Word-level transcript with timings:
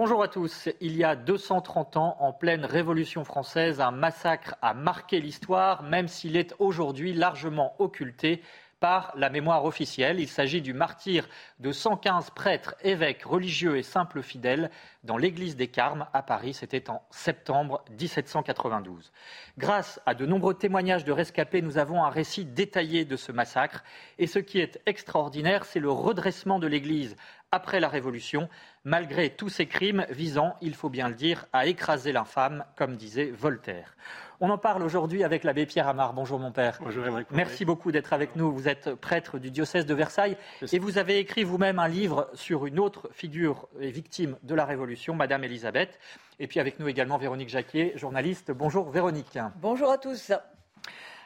Bonjour 0.00 0.22
à 0.22 0.28
tous. 0.28 0.68
Il 0.80 0.96
y 0.96 1.02
a 1.02 1.16
230 1.16 1.96
ans, 1.96 2.16
en 2.20 2.32
pleine 2.32 2.64
Révolution 2.64 3.24
française, 3.24 3.80
un 3.80 3.90
massacre 3.90 4.54
a 4.62 4.72
marqué 4.72 5.20
l'histoire, 5.20 5.82
même 5.82 6.06
s'il 6.06 6.36
est 6.36 6.54
aujourd'hui 6.60 7.12
largement 7.12 7.74
occulté 7.80 8.40
par 8.78 9.12
la 9.16 9.28
mémoire 9.28 9.64
officielle. 9.64 10.20
Il 10.20 10.28
s'agit 10.28 10.62
du 10.62 10.72
martyr 10.72 11.28
de 11.58 11.72
115 11.72 12.30
prêtres, 12.30 12.76
évêques, 12.82 13.24
religieux 13.24 13.76
et 13.76 13.82
simples 13.82 14.22
fidèles 14.22 14.70
dans 15.02 15.16
l'église 15.16 15.56
des 15.56 15.66
Carmes 15.66 16.06
à 16.12 16.22
Paris. 16.22 16.54
C'était 16.54 16.90
en 16.90 17.02
septembre 17.10 17.84
1792. 17.98 19.10
Grâce 19.58 20.00
à 20.06 20.14
de 20.14 20.26
nombreux 20.26 20.54
témoignages 20.54 21.04
de 21.04 21.10
rescapés, 21.10 21.60
nous 21.60 21.76
avons 21.76 22.04
un 22.04 22.10
récit 22.10 22.44
détaillé 22.44 23.04
de 23.04 23.16
ce 23.16 23.32
massacre. 23.32 23.82
Et 24.18 24.28
ce 24.28 24.38
qui 24.38 24.60
est 24.60 24.80
extraordinaire, 24.86 25.64
c'est 25.64 25.80
le 25.80 25.90
redressement 25.90 26.60
de 26.60 26.68
l'église 26.68 27.16
après 27.50 27.80
la 27.80 27.88
Révolution, 27.88 28.48
malgré 28.88 29.30
tous 29.30 29.50
ces 29.50 29.66
crimes 29.66 30.06
visant, 30.08 30.56
il 30.62 30.74
faut 30.74 30.88
bien 30.88 31.08
le 31.08 31.14
dire, 31.14 31.46
à 31.52 31.66
écraser 31.66 32.10
l'infâme, 32.10 32.64
comme 32.74 32.96
disait 32.96 33.30
Voltaire. 33.30 33.94
On 34.40 34.50
en 34.50 34.56
parle 34.56 34.82
aujourd'hui 34.82 35.24
avec 35.24 35.44
l'abbé 35.44 35.66
Pierre 35.66 35.88
Amar. 35.88 36.14
Bonjour 36.14 36.38
mon 36.38 36.52
père. 36.52 36.78
Bonjour 36.82 37.04
Merci 37.32 37.64
beaucoup 37.64 37.92
d'être 37.92 38.12
avec 38.12 38.36
nous. 38.36 38.52
Vous 38.52 38.68
êtes 38.68 38.94
prêtre 38.94 39.38
du 39.38 39.50
diocèse 39.50 39.84
de 39.84 39.94
Versailles 39.94 40.36
et 40.72 40.78
vous 40.78 40.96
avez 40.96 41.18
écrit 41.18 41.42
vous-même 41.42 41.78
un 41.80 41.88
livre 41.88 42.30
sur 42.34 42.64
une 42.64 42.78
autre 42.78 43.10
figure 43.12 43.68
et 43.80 43.90
victime 43.90 44.36
de 44.44 44.54
la 44.54 44.64
Révolution, 44.64 45.14
Madame 45.14 45.44
Elisabeth. 45.44 45.98
Et 46.38 46.46
puis 46.46 46.60
avec 46.60 46.78
nous 46.78 46.88
également 46.88 47.18
Véronique 47.18 47.48
Jacquier, 47.48 47.92
journaliste. 47.96 48.52
Bonjour 48.52 48.88
Véronique. 48.90 49.38
Bonjour 49.60 49.90
à 49.90 49.98
tous. 49.98 50.32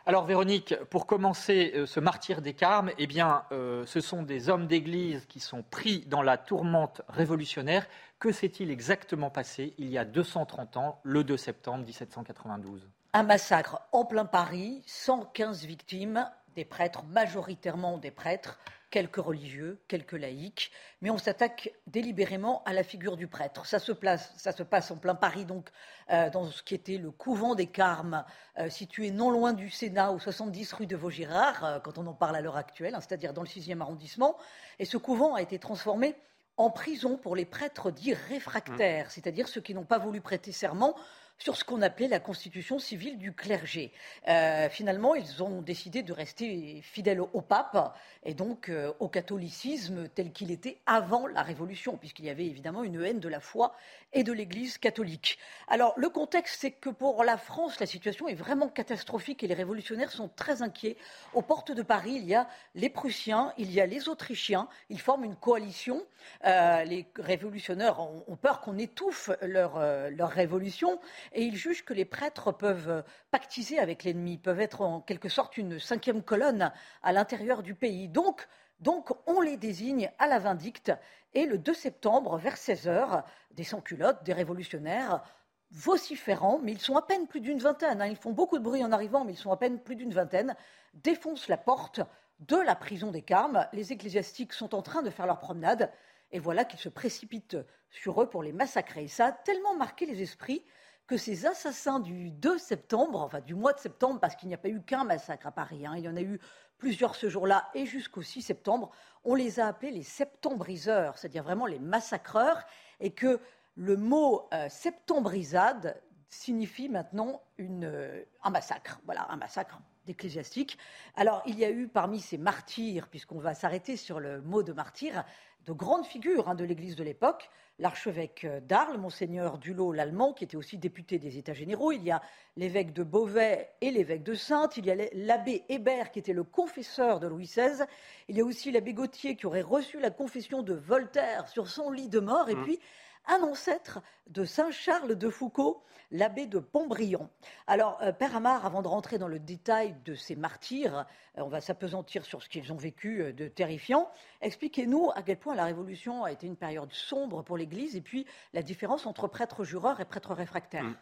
Alors 0.04 0.24
Véronique, 0.24 0.74
pour 0.90 1.06
commencer 1.06 1.72
euh, 1.76 1.86
ce 1.86 2.00
martyr 2.00 2.42
des 2.42 2.54
Carmes, 2.54 2.90
eh 2.98 3.06
euh, 3.52 3.86
ce 3.86 4.00
sont 4.00 4.24
des 4.24 4.48
hommes 4.48 4.66
d'Église 4.66 5.26
qui 5.26 5.38
sont 5.38 5.62
pris 5.62 6.00
dans 6.08 6.22
la 6.22 6.38
tourmente 6.38 7.02
révolutionnaire. 7.08 7.86
Que 8.18 8.32
s'est-il 8.32 8.72
exactement 8.72 9.30
passé 9.30 9.74
il 9.78 9.88
y 9.88 9.98
a 9.98 10.04
230 10.04 10.76
ans, 10.76 11.00
le 11.04 11.22
2 11.22 11.36
septembre 11.36 11.84
1792 11.84 12.88
un 13.14 13.24
massacre 13.24 13.82
en 13.92 14.06
plein 14.06 14.24
Paris, 14.24 14.82
115 14.86 15.66
victimes, 15.66 16.26
des 16.54 16.64
prêtres, 16.64 17.04
majoritairement 17.04 17.98
des 17.98 18.10
prêtres, 18.10 18.58
quelques 18.92 19.16
religieux, 19.16 19.80
quelques 19.88 20.12
laïcs, 20.12 20.70
mais 21.00 21.10
on 21.10 21.16
s'attaque 21.18 21.72
délibérément 21.86 22.62
à 22.64 22.74
la 22.74 22.84
figure 22.84 23.16
du 23.16 23.26
prêtre. 23.26 23.64
Ça 23.66 23.78
se, 23.78 23.92
ça 24.36 24.52
se 24.52 24.62
passe 24.62 24.90
en 24.90 24.96
plein 24.96 25.14
Paris, 25.14 25.46
donc 25.46 25.70
euh, 26.10 26.28
dans 26.30 26.44
ce 26.50 26.62
qui 26.62 26.74
était 26.74 26.98
le 26.98 27.10
couvent 27.10 27.54
des 27.54 27.66
Carmes, 27.66 28.24
euh, 28.58 28.68
situé 28.68 29.10
non 29.10 29.30
loin 29.30 29.54
du 29.54 29.70
Sénat, 29.70 30.12
au 30.12 30.18
70 30.18 30.74
rue 30.74 30.86
de 30.86 30.94
Vaugirard, 30.94 31.64
euh, 31.64 31.80
quand 31.80 31.96
on 31.96 32.06
en 32.06 32.12
parle 32.12 32.36
à 32.36 32.42
l'heure 32.42 32.58
actuelle, 32.58 32.94
hein, 32.94 33.00
c'est-à-dire 33.00 33.32
dans 33.32 33.42
le 33.42 33.48
6e 33.48 33.80
arrondissement. 33.80 34.36
Et 34.78 34.84
ce 34.84 34.98
couvent 34.98 35.34
a 35.34 35.42
été 35.42 35.58
transformé 35.58 36.14
en 36.58 36.68
prison 36.68 37.16
pour 37.16 37.34
les 37.34 37.46
prêtres 37.46 37.90
dits 37.90 38.12
réfractaires, 38.12 39.06
mmh. 39.06 39.10
c'est-à-dire 39.10 39.48
ceux 39.48 39.62
qui 39.62 39.74
n'ont 39.74 39.86
pas 39.86 39.98
voulu 39.98 40.20
prêter 40.20 40.52
serment 40.52 40.94
sur 41.42 41.56
ce 41.56 41.64
qu'on 41.64 41.82
appelait 41.82 42.06
la 42.06 42.20
constitution 42.20 42.78
civile 42.78 43.18
du 43.18 43.32
clergé. 43.32 43.90
Euh, 44.28 44.68
finalement, 44.68 45.16
ils 45.16 45.42
ont 45.42 45.60
décidé 45.60 46.04
de 46.04 46.12
rester 46.12 46.80
fidèles 46.82 47.20
au, 47.20 47.40
pape 47.40 47.96
et 48.24 48.32
donc 48.32 48.68
euh, 48.68 48.92
au 49.00 49.08
catholicisme 49.08 50.08
tel 50.08 50.30
qu'il 50.30 50.52
était 50.52 50.78
avant 50.86 51.26
la 51.26 51.42
Révolution, 51.42 51.96
puisqu'il 51.96 52.26
y 52.26 52.30
avait 52.30 52.46
évidemment 52.46 52.84
une 52.84 53.02
haine 53.02 53.18
de 53.18 53.28
la 53.28 53.40
foi 53.40 53.74
et 54.12 54.22
de 54.22 54.32
l'Église 54.32 54.78
catholique. 54.78 55.36
Alors, 55.66 55.94
le 55.96 56.08
contexte, 56.10 56.60
c'est 56.60 56.70
que 56.70 56.90
pour 56.90 57.24
la 57.24 57.36
France, 57.36 57.80
la 57.80 57.86
situation 57.86 58.28
est 58.28 58.34
vraiment 58.34 58.68
catastrophique 58.68 59.42
et 59.42 59.48
les 59.48 59.54
révolutionnaires 59.54 60.12
sont 60.12 60.28
très 60.28 60.62
inquiets. 60.62 60.96
Aux 61.34 61.42
portes 61.42 61.72
de 61.72 61.82
Paris, 61.82 62.12
il 62.14 62.24
y 62.24 62.36
a 62.36 62.46
les 62.76 62.88
Prussiens, 62.88 63.52
il 63.58 63.72
y 63.72 63.80
a 63.80 63.86
les 63.86 64.08
Autrichiens, 64.08 64.68
ils 64.90 65.00
forment 65.00 65.24
une 65.24 65.36
coalition. 65.36 66.06
Euh, 66.46 66.84
les 66.84 67.04
révolutionnaires 67.16 67.98
ont, 67.98 68.36
peur 68.36 68.60
qu'on 68.60 68.78
étouffe 68.78 69.30
leur, 69.40 69.80
leur 70.10 70.30
révolution 70.30 71.00
et 71.34 71.42
il 71.44 71.56
juge 71.56 71.84
que 71.84 71.94
les 71.94 72.04
prêtres 72.04 72.52
peuvent 72.52 73.04
pactiser 73.30 73.78
avec 73.78 74.04
l'ennemi, 74.04 74.38
peuvent 74.38 74.60
être 74.60 74.80
en 74.80 75.00
quelque 75.00 75.28
sorte 75.28 75.56
une 75.56 75.78
cinquième 75.78 76.22
colonne 76.22 76.72
à 77.02 77.12
l'intérieur 77.12 77.62
du 77.62 77.74
pays. 77.74 78.08
Donc, 78.08 78.46
donc 78.80 79.10
on 79.26 79.40
les 79.40 79.56
désigne 79.56 80.10
à 80.18 80.26
la 80.26 80.38
vindicte 80.38 80.92
et 81.34 81.46
le 81.46 81.58
2 81.58 81.72
septembre, 81.74 82.36
vers 82.36 82.56
16 82.56 82.88
heures, 82.88 83.24
des 83.52 83.64
sans-culottes, 83.64 84.22
des 84.24 84.32
révolutionnaires, 84.32 85.22
vociférants, 85.70 86.60
mais 86.62 86.72
ils 86.72 86.80
sont 86.80 86.96
à 86.96 87.02
peine 87.02 87.26
plus 87.26 87.40
d'une 87.40 87.58
vingtaine, 87.58 88.02
hein. 88.02 88.06
ils 88.06 88.16
font 88.16 88.32
beaucoup 88.32 88.58
de 88.58 88.62
bruit 88.62 88.84
en 88.84 88.92
arrivant, 88.92 89.24
mais 89.24 89.32
ils 89.32 89.38
sont 89.38 89.52
à 89.52 89.56
peine 89.56 89.80
plus 89.80 89.96
d'une 89.96 90.12
vingtaine, 90.12 90.54
défoncent 90.94 91.48
la 91.48 91.56
porte 91.56 92.00
de 92.40 92.56
la 92.56 92.74
prison 92.74 93.10
des 93.10 93.22
Carmes. 93.22 93.66
Les 93.72 93.92
ecclésiastiques 93.92 94.52
sont 94.52 94.74
en 94.74 94.82
train 94.82 95.02
de 95.02 95.10
faire 95.10 95.26
leur 95.26 95.38
promenade, 95.38 95.90
et 96.30 96.38
voilà 96.38 96.64
qu'ils 96.64 96.80
se 96.80 96.90
précipitent 96.90 97.56
sur 97.90 98.22
eux 98.22 98.28
pour 98.28 98.42
les 98.42 98.52
massacrer. 98.52 99.08
Ça 99.08 99.26
a 99.26 99.32
tellement 99.32 99.74
marqué 99.74 100.04
les 100.06 100.22
esprits 100.22 100.64
que 101.06 101.16
ces 101.16 101.46
assassins 101.46 102.00
du 102.00 102.30
2 102.30 102.58
septembre, 102.58 103.20
enfin 103.20 103.40
du 103.40 103.54
mois 103.54 103.72
de 103.72 103.78
septembre, 103.78 104.20
parce 104.20 104.36
qu'il 104.36 104.48
n'y 104.48 104.54
a 104.54 104.58
pas 104.58 104.68
eu 104.68 104.82
qu'un 104.82 105.04
massacre 105.04 105.46
à 105.46 105.52
Paris, 105.52 105.86
hein, 105.86 105.94
il 105.96 106.04
y 106.04 106.08
en 106.08 106.16
a 106.16 106.22
eu 106.22 106.40
plusieurs 106.78 107.14
ce 107.14 107.28
jour-là 107.28 107.70
et 107.74 107.86
jusqu'au 107.86 108.22
6 108.22 108.42
septembre, 108.42 108.90
on 109.24 109.34
les 109.34 109.60
a 109.60 109.68
appelés 109.68 109.92
les 109.92 110.02
septembriseurs, 110.02 111.16
c'est-à-dire 111.16 111.44
vraiment 111.44 111.66
les 111.66 111.78
massacreurs, 111.78 112.64
et 113.00 113.12
que 113.12 113.40
le 113.76 113.96
mot 113.96 114.48
euh, 114.52 114.68
septembrisade 114.68 116.00
signifie 116.28 116.88
maintenant 116.88 117.42
euh, 117.60 118.24
un 118.42 118.50
massacre, 118.50 119.00
voilà, 119.04 119.30
un 119.30 119.36
massacre 119.36 119.80
d'ecclésiastiques. 120.06 120.78
Alors, 121.14 121.42
il 121.46 121.58
y 121.58 121.64
a 121.64 121.70
eu 121.70 121.88
parmi 121.88 122.20
ces 122.20 122.38
martyrs, 122.38 123.08
puisqu'on 123.08 123.38
va 123.38 123.54
s'arrêter 123.54 123.96
sur 123.96 124.18
le 124.18 124.40
mot 124.40 124.62
de 124.62 124.72
martyr, 124.72 125.24
de 125.66 125.72
grandes 125.72 126.06
figures 126.06 126.48
hein, 126.48 126.54
de 126.54 126.64
l'Église 126.64 126.96
de 126.96 127.04
l'époque 127.04 127.50
l'archevêque 127.78 128.46
d'Arles, 128.66 128.98
monseigneur 128.98 129.58
Dulot 129.58 129.92
l'Allemand, 129.92 130.32
qui 130.32 130.44
était 130.44 130.56
aussi 130.56 130.78
député 130.78 131.18
des 131.18 131.38
États 131.38 131.52
généraux. 131.52 131.92
Il 131.92 132.02
y 132.02 132.10
a 132.10 132.22
l'évêque 132.56 132.92
de 132.92 133.02
Beauvais 133.02 133.70
et 133.80 133.90
l'évêque 133.90 134.22
de 134.22 134.34
Sainte. 134.34 134.76
Il 134.76 134.86
y 134.86 134.90
a 134.90 134.96
l'abbé 135.12 135.64
Hébert, 135.68 136.10
qui 136.10 136.18
était 136.18 136.32
le 136.32 136.44
confesseur 136.44 137.18
de 137.18 137.26
Louis 137.26 137.46
XVI. 137.46 137.84
Il 138.28 138.36
y 138.36 138.40
a 138.40 138.44
aussi 138.44 138.70
l'abbé 138.70 138.94
Gauthier, 138.94 139.36
qui 139.36 139.46
aurait 139.46 139.62
reçu 139.62 139.98
la 139.98 140.10
confession 140.10 140.62
de 140.62 140.74
Voltaire 140.74 141.48
sur 141.48 141.68
son 141.68 141.90
lit 141.90 142.08
de 142.08 142.20
mort. 142.20 142.48
Et 142.48 142.54
mmh. 142.54 142.62
puis, 142.62 142.78
un 143.26 143.42
ancêtre 143.42 144.00
de 144.28 144.44
Saint 144.44 144.70
Charles 144.70 145.16
de 145.16 145.30
Foucault, 145.30 145.82
l'abbé 146.10 146.46
de 146.46 146.58
Pontbriand. 146.58 147.30
Alors, 147.66 147.98
euh, 148.02 148.12
Père 148.12 148.36
Amar, 148.36 148.66
avant 148.66 148.82
de 148.82 148.88
rentrer 148.88 149.18
dans 149.18 149.28
le 149.28 149.38
détail 149.38 149.94
de 150.04 150.14
ces 150.14 150.36
martyrs, 150.36 151.06
euh, 151.38 151.42
on 151.42 151.48
va 151.48 151.60
s'apesantir 151.60 152.24
sur 152.24 152.42
ce 152.42 152.48
qu'ils 152.48 152.72
ont 152.72 152.76
vécu 152.76 153.22
euh, 153.22 153.32
de 153.32 153.48
terrifiant. 153.48 154.10
Expliquez-nous 154.40 155.10
à 155.14 155.22
quel 155.22 155.38
point 155.38 155.54
la 155.54 155.64
Révolution 155.64 156.24
a 156.24 156.32
été 156.32 156.46
une 156.46 156.56
période 156.56 156.92
sombre 156.92 157.42
pour 157.42 157.56
l'Église 157.56 157.96
et 157.96 158.02
puis 158.02 158.26
la 158.52 158.62
différence 158.62 159.06
entre 159.06 159.26
prêtres 159.28 159.64
jureurs 159.64 160.00
et 160.00 160.04
prêtres 160.04 160.34
réfractaires. 160.34 160.84
Mmh. 160.84 160.96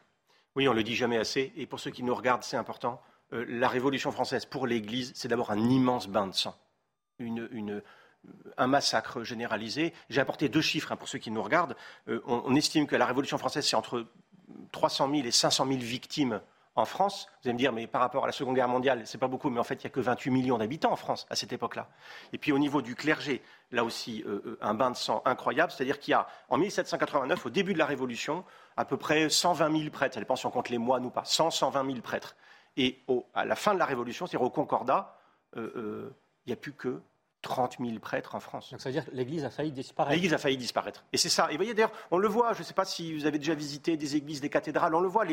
Oui, 0.57 0.69
on 0.69 0.73
le 0.73 0.83
dit 0.83 0.97
jamais 0.97 1.19
assez. 1.19 1.53
Et 1.57 1.67
pour 1.67 1.81
ceux 1.81 1.91
qui 1.91 2.03
nous 2.03 2.15
regardent, 2.15 2.43
c'est 2.43 2.57
important. 2.57 3.01
la 3.31 3.69
Révolution 3.69 4.11
française 4.11 4.45
pour 4.47 4.67
l'Église, 4.67 5.13
c'est 5.15 5.29
d'abord 5.29 5.53
un 5.53 5.71
immense 5.71 6.09
bain 6.09 6.27
de 6.27 6.35
sang. 6.35 6.57
une, 7.21 7.83
un 8.57 8.67
massacre 8.67 9.23
généralisé. 9.23 9.93
J'ai 10.09 10.21
apporté 10.21 10.49
deux 10.49 10.61
chiffres 10.61 10.93
hein, 10.93 10.97
pour 10.97 11.09
ceux 11.09 11.19
qui 11.19 11.31
nous 11.31 11.43
regardent. 11.43 11.77
Euh, 12.09 12.21
on, 12.27 12.55
estime 12.55 12.87
que 12.87 12.97
la 12.97 13.07
Révolution 13.07 13.39
française, 13.39 13.67
c'est 13.67 13.77
entre 13.77 14.07
300 14.73 15.11
000 15.11 15.27
et 15.27 15.31
500 15.31 15.67
000 15.67 15.79
victimes 15.79 16.41
en 16.77 16.85
France. 16.85 17.29
Vous 17.43 17.49
allez 17.49 17.55
me 17.55 17.59
dire, 17.59 17.73
mais 17.73 17.87
par 17.87 18.01
rapport 18.01 18.25
à 18.25 18.27
la 18.27 18.33
Seconde 18.33 18.55
Guerre 18.55 18.69
mondiale, 18.69 19.03
c'est 19.07 19.19
pas 19.19 19.29
beaucoup, 19.29 19.51
mais 19.51 19.59
en 19.59 19.65
fait, 19.65 19.75
il 19.75 19.87
n'y 19.87 19.91
a 19.91 19.91
que 19.91 20.01
28 20.01 20.31
millions 20.31 20.59
d'habitants 20.59 20.93
en 20.93 20.97
France 20.97 21.27
à 21.31 21.37
cette 21.37 21.53
époque-là. 21.53 21.89
Et 22.33 22.39
puis 22.39 22.53
au 22.53 22.59
niveau 22.59 22.83
du 22.83 22.95
clergé, 22.95 23.43
là 23.73 23.85
aussi, 23.85 24.23
euh, 24.27 24.43
euh, 24.47 24.59
un 24.61 24.75
bain 24.75 24.91
de 24.91 24.97
sang 24.97 25.23
incroyable, 25.25 25.73
c'est-à-dire 25.73 25.99
qu'il 25.99 26.13
y 26.13 26.15
a, 26.15 26.27
en 26.49 26.59
1789, 26.59 27.47
au 27.47 27.51
début 27.51 27.73
de 27.73 27.79
la 27.79 27.87
Révolution, 27.87 28.45
à 28.77 28.85
peu 28.85 28.97
près 28.97 29.29
120 29.29 29.79
000 29.79 29.91
prêtres, 29.91 30.15
ça 30.15 30.21
dépend 30.21 30.37
si 30.37 30.47
on 30.47 30.51
compte 30.51 30.69
les 30.69 30.79
mois 30.79 31.01
ou 31.01 31.11
pas, 31.11 31.25
100, 31.25 31.51
120 31.51 31.87
000 31.87 32.01
prêtres. 32.01 32.37
Et 32.77 33.03
à 33.35 33.45
la 33.45 33.57
fin 33.57 33.75
de 33.75 33.79
la 33.79 33.85
Révolution, 33.85 34.27
c'est-à-dire 34.27 34.47
au 34.47 34.51
Concordat, 34.51 35.19
il 35.57 36.13
n'y 36.47 36.53
a 36.53 36.57
plus 36.57 36.73
que 36.73 37.03
30 37.43 37.77
000 37.81 37.99
prêtres 37.99 38.35
en 38.35 38.41
France. 38.41 38.71
Donc 38.71 38.81
ça 38.81 38.89
veut 38.89 38.93
dire 38.93 39.05
que 39.05 39.11
l'Église 39.13 39.45
a 39.45 39.51
failli 39.51 39.73
disparaître. 39.73 40.15
L'Église 40.15 40.35
a 40.35 40.39
failli 40.39 40.57
disparaître. 40.57 41.05
Et 41.13 41.17
c'est 41.17 41.29
ça. 41.29 41.47
Et 41.49 41.53
vous 41.53 41.57
voyez 41.59 41.75
d'ailleurs, 41.75 41.93
on 42.11 42.19
le 42.19 42.29
voit, 42.29 42.53
je 42.53 42.61
ne 42.61 42.65
sais 42.65 42.75
pas 42.75 42.85
si 42.85 43.15
vous 43.15 43.27
avez 43.27 43.39
déjà 43.39 43.55
visité 43.55 43.97
des 43.97 44.17
églises, 44.17 44.41
des 44.41 44.51
cathédrales, 44.51 44.95
on 44.95 45.01
le 45.01 45.09
voit, 45.09 45.25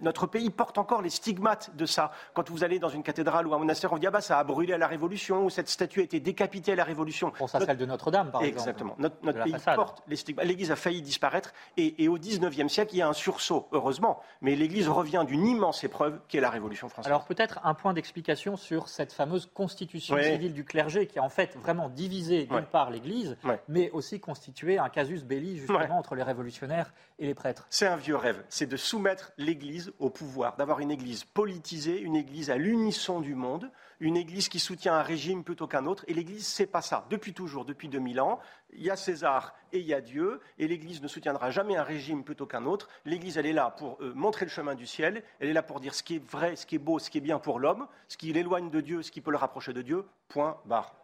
notre 0.00 0.26
pays 0.26 0.50
porte 0.50 0.78
encore 0.78 1.02
les 1.02 1.10
stigmates 1.10 1.74
de 1.76 1.86
ça. 1.86 2.12
Quand 2.34 2.48
vous 2.50 2.64
allez 2.64 2.78
dans 2.78 2.88
une 2.88 3.02
cathédrale 3.02 3.46
ou 3.46 3.54
un 3.54 3.58
monastère, 3.58 3.92
on 3.92 3.98
dit 3.98 4.06
ah 4.06 4.10
bah 4.10 4.20
ça 4.20 4.38
a 4.38 4.44
brûlé 4.44 4.72
à 4.72 4.78
la 4.78 4.86
Révolution, 4.86 5.44
ou 5.44 5.50
cette 5.50 5.68
statue 5.68 6.00
a 6.00 6.04
été 6.04 6.20
décapitée 6.20 6.72
à 6.72 6.76
la 6.76 6.84
Révolution. 6.84 7.30
Pour 7.30 7.50
ça, 7.50 7.60
celle 7.60 7.76
de 7.76 7.86
Notre-Dame, 7.86 8.30
par 8.30 8.42
exemple. 8.42 8.68
Exactement. 8.70 8.96
Notre, 8.98 9.16
pays 9.44 9.54
porte 9.74 10.02
les 10.08 10.16
stigmates. 10.16 10.46
L'Église 10.46 10.70
a 10.70 10.76
failli 10.76 11.02
disparaître. 11.02 11.52
Et, 11.76 12.02
et 12.02 12.08
au 12.08 12.18
XIXe 12.18 12.72
siècle, 12.72 12.94
il 12.94 12.98
y 12.98 13.02
a 13.02 13.08
un 13.08 13.12
sursaut, 13.12 13.68
heureusement. 13.72 14.20
Mais 14.40 14.56
l'Église 14.56 14.88
revient 14.88 15.24
d'une 15.26 15.46
immense 15.46 15.84
épreuve 15.84 16.20
qui 16.28 16.36
est 16.36 16.40
la 16.40 16.50
Révolution 16.50 16.88
française. 16.88 17.10
Alors 17.10 17.24
peut-être 17.24 17.60
un 17.64 17.74
point 17.74 17.92
d'explication 17.92 18.56
sur 18.56 18.88
cette 18.88 19.12
fameuse 19.12 19.48
constitution 19.52 20.16
civile 20.22 20.52
du 20.52 20.64
clergé 20.64 21.06
qui 21.06 21.20
en 21.20 21.28
fait 21.28 21.41
vraiment 21.56 21.88
divisé 21.88 22.46
d'une 22.46 22.66
part 22.66 22.90
l'Église, 22.90 23.36
mais 23.68 23.90
aussi 23.90 24.20
constituer 24.20 24.78
un 24.78 24.88
casus 24.88 25.24
belli 25.24 25.58
justement 25.58 25.98
entre 25.98 26.14
les 26.14 26.22
révolutionnaires 26.22 26.92
et 27.18 27.26
les 27.26 27.34
prêtres. 27.34 27.66
C'est 27.70 27.86
un 27.86 27.96
vieux 27.96 28.16
rêve, 28.16 28.42
c'est 28.48 28.66
de 28.66 28.76
soumettre 28.76 29.32
l'Église 29.38 29.92
au 29.98 30.10
pouvoir, 30.10 30.56
d'avoir 30.56 30.80
une 30.80 30.90
Église 30.90 31.24
politisée, 31.24 32.00
une 32.00 32.16
Église 32.16 32.50
à 32.50 32.56
l'unisson 32.56 33.20
du 33.20 33.34
monde, 33.34 33.70
une 34.02 34.16
Église 34.16 34.48
qui 34.48 34.58
soutient 34.58 34.94
un 34.94 35.02
régime 35.02 35.44
plutôt 35.44 35.68
qu'un 35.68 35.86
autre. 35.86 36.04
Et 36.08 36.14
l'Église, 36.14 36.44
c'est 36.44 36.66
pas 36.66 36.82
ça. 36.82 37.06
Depuis 37.08 37.32
toujours, 37.32 37.64
depuis 37.64 37.88
2000 37.88 38.20
ans, 38.20 38.40
il 38.72 38.82
y 38.82 38.90
a 38.90 38.96
César 38.96 39.54
et 39.72 39.78
il 39.78 39.86
y 39.86 39.94
a 39.94 40.00
Dieu. 40.00 40.40
Et 40.58 40.66
l'Église 40.66 41.00
ne 41.00 41.06
soutiendra 41.06 41.52
jamais 41.52 41.76
un 41.76 41.84
régime 41.84 42.24
plutôt 42.24 42.44
qu'un 42.44 42.66
autre. 42.66 42.88
L'Église, 43.04 43.38
elle 43.38 43.46
est 43.46 43.52
là 43.52 43.70
pour 43.70 43.98
euh, 44.00 44.12
montrer 44.14 44.44
le 44.44 44.50
chemin 44.50 44.74
du 44.74 44.88
ciel. 44.88 45.22
Elle 45.38 45.48
est 45.48 45.52
là 45.52 45.62
pour 45.62 45.78
dire 45.78 45.94
ce 45.94 46.02
qui 46.02 46.16
est 46.16 46.30
vrai, 46.30 46.56
ce 46.56 46.66
qui 46.66 46.74
est 46.74 46.80
beau, 46.80 46.98
ce 46.98 47.10
qui 47.10 47.18
est 47.18 47.22
bien 47.22 47.38
pour 47.38 47.60
l'homme, 47.60 47.86
ce 48.08 48.16
qui 48.16 48.32
l'éloigne 48.32 48.70
de 48.70 48.80
Dieu, 48.80 49.02
ce 49.02 49.12
qui 49.12 49.20
peut 49.20 49.30
le 49.30 49.36
rapprocher 49.36 49.72
de 49.72 49.82
Dieu. 49.82 50.04
Point 50.28 50.58
barre. 50.64 50.96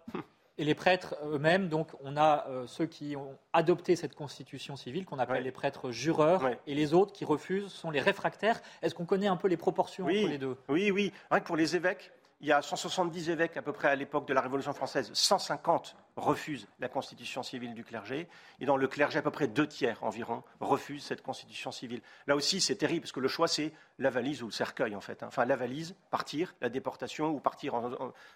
Et 0.61 0.65
les 0.65 0.75
prêtres 0.75 1.15
eux-mêmes, 1.25 1.69
donc 1.69 1.91
on 2.03 2.17
a 2.17 2.49
euh, 2.49 2.67
ceux 2.67 2.87
qui 2.87 3.15
ont 3.15 3.39
adopté 3.53 3.95
cette 3.95 4.17
constitution 4.17 4.75
civile 4.75 5.05
qu'on 5.05 5.21
appelle 5.21 5.45
les 5.45 5.53
prêtres 5.53 5.93
jureurs, 5.93 6.51
et 6.67 6.75
les 6.75 6.95
autres 6.95 7.13
qui 7.13 7.25
refusent 7.25 7.71
sont 7.71 7.93
les 7.93 8.01
réfractaires. 8.01 8.61
Est-ce 8.83 8.93
qu'on 8.93 9.05
connaît 9.05 9.29
un 9.29 9.37
peu 9.37 9.47
les 9.47 9.57
proportions 9.57 10.07
entre 10.07 10.15
les 10.15 10.39
deux? 10.39 10.57
Oui, 10.69 10.91
oui. 10.91 11.13
Rien 11.31 11.39
que 11.39 11.47
pour 11.47 11.57
les 11.57 11.77
évêques, 11.77 12.11
il 12.41 12.47
y 12.47 12.53
a 12.53 12.63
170 12.63 13.31
évêques 13.31 13.57
à 13.57 13.63
peu 13.63 13.73
près 13.73 13.89
à 13.89 13.97
l'époque 13.97 14.29
de 14.29 14.35
la 14.35 14.41
Révolution 14.41 14.73
française, 14.73 15.11
150 15.13 15.97
refusent 16.17 16.69
la 16.79 16.89
constitution 16.89 17.43
civile 17.43 17.75
du 17.75 17.85
clergé, 17.85 18.29
et 18.61 18.67
dans 18.67 18.77
le 18.77 18.87
clergé, 18.87 19.19
à 19.19 19.23
peu 19.23 19.31
près 19.31 19.49
deux 19.49 19.67
tiers 19.67 20.03
environ 20.03 20.45
refusent 20.61 21.05
cette 21.05 21.23
constitution 21.23 21.73
civile. 21.73 22.01
Là 22.27 22.37
aussi, 22.37 22.61
c'est 22.61 22.77
terrible, 22.77 23.03
parce 23.03 23.13
que 23.13 23.21
le 23.21 23.29
choix, 23.29 23.49
c'est 23.49 23.73
la 23.99 24.11
valise 24.11 24.43
ou 24.43 24.47
le 24.47 24.53
cercueil, 24.53 24.95
en 24.95 25.01
fait. 25.01 25.23
Hein. 25.23 25.29
Enfin, 25.29 25.45
la 25.47 25.57
valise, 25.57 25.97
partir, 26.11 26.55
la 26.61 26.69
déportation, 26.69 27.31
ou 27.31 27.41
partir 27.41 27.75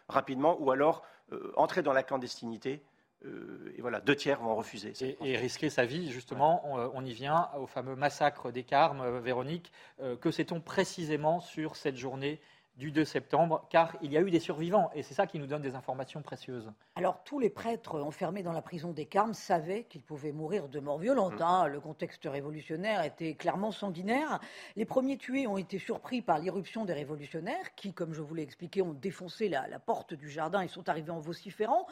rapidement, 0.09 0.57
ou 0.61 0.73
alors 0.73 1.03
euh, 1.33 1.53
entrer 1.57 1.83
dans 1.83 1.93
la 1.93 2.03
clandestinité. 2.03 2.83
Euh, 3.25 3.73
et 3.77 3.81
voilà, 3.81 4.01
deux 4.01 4.17
tiers 4.17 4.41
vont 4.41 4.57
refuser. 4.57 4.95
Et, 5.21 5.37
risquer 5.37 5.71
sa 5.71 5.85
vie, 5.85 6.11
justement, 6.11 6.61
on, 6.65 6.91
on, 6.95 7.05
y 7.05 7.13
vient 7.13 7.51
au 7.57 7.69
fameux 7.69 7.95
massacre 7.95 8.51
des 8.51 8.65
Carmes, 8.65 9.21
Véronique. 9.21 9.71
Euh, 10.01 10.17
que 10.17 10.33
sait-on 10.33 10.61
précisément 10.61 11.41
sur 11.41 11.77
cette 11.77 11.97
journée 11.97 12.41
du 12.77 12.91
2 12.91 13.05
septembre, 13.05 13.67
car 13.71 13.97
il 14.03 14.13
y 14.13 14.17
a 14.17 14.21
eu 14.21 14.31
des 14.31 14.41
survivants, 14.41 14.91
et 14.95 15.03
c'est 15.03 15.15
ça 15.15 15.27
qui 15.27 15.39
nous 15.39 15.47
donne 15.47 15.63
des 15.63 15.75
informations 15.75 16.23
précieuses. 16.23 16.71
Alors 16.97 17.23
tous 17.23 17.39
les 17.39 17.51
prêtres 17.51 18.01
enfermés 18.01 18.43
dans 18.43 18.53
la 18.53 18.63
prison 18.63 18.93
des 18.93 19.05
Carmes 19.05 19.35
savaient 19.35 19.85
qu'ils 19.85 20.03
pouvaient 20.03 20.33
mourir 20.33 20.69
de 20.69 20.81
mort 20.81 20.99
violente. 20.99 21.39
Mmh. 21.39 21.43
Hein. 21.43 21.67
Le 21.69 21.81
contexte 21.81 22.25
révolutionnaire 22.25 23.05
était 23.05 23.35
clairement 23.35 23.73
sanguinaire. 23.73 24.41
Les 24.77 24.85
premiers 24.85 25.19
tués 25.19 25.47
ont 25.47 25.59
été 25.59 25.79
surpris 25.79 26.23
par 26.23 26.39
l'irruption 26.39 26.85
des 26.85 26.95
révolutionnaires, 26.95 27.75
qui, 27.77 27.93
comme 27.93 28.15
je 28.15 28.23
vous 28.23 28.35
l'ai 28.35 28.43
expliqué, 28.43 28.81
ont 28.81 28.95
défoncé 28.95 29.49
la, 29.49 29.69
la 29.69 29.79
porte 29.79 30.15
du 30.15 30.31
jardin 30.31 30.63
et 30.63 30.69
sont 30.69 30.89
arrivés 30.89 31.11
en 31.11 31.21
vociférant. 31.21 31.87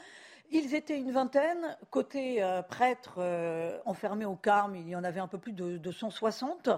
Ils 0.52 0.75
étaient 0.75 0.99
une 0.99 1.12
vingtaine. 1.12 1.76
Côté 1.91 2.43
euh, 2.43 2.62
prêtres 2.62 3.19
euh, 3.19 3.79
enfermés 3.85 4.25
au 4.25 4.35
Carme, 4.35 4.75
il 4.75 4.88
y 4.88 4.97
en 4.97 5.05
avait 5.05 5.20
un 5.20 5.29
peu 5.29 5.38
plus 5.38 5.52
de, 5.52 5.93
160. 5.93 6.69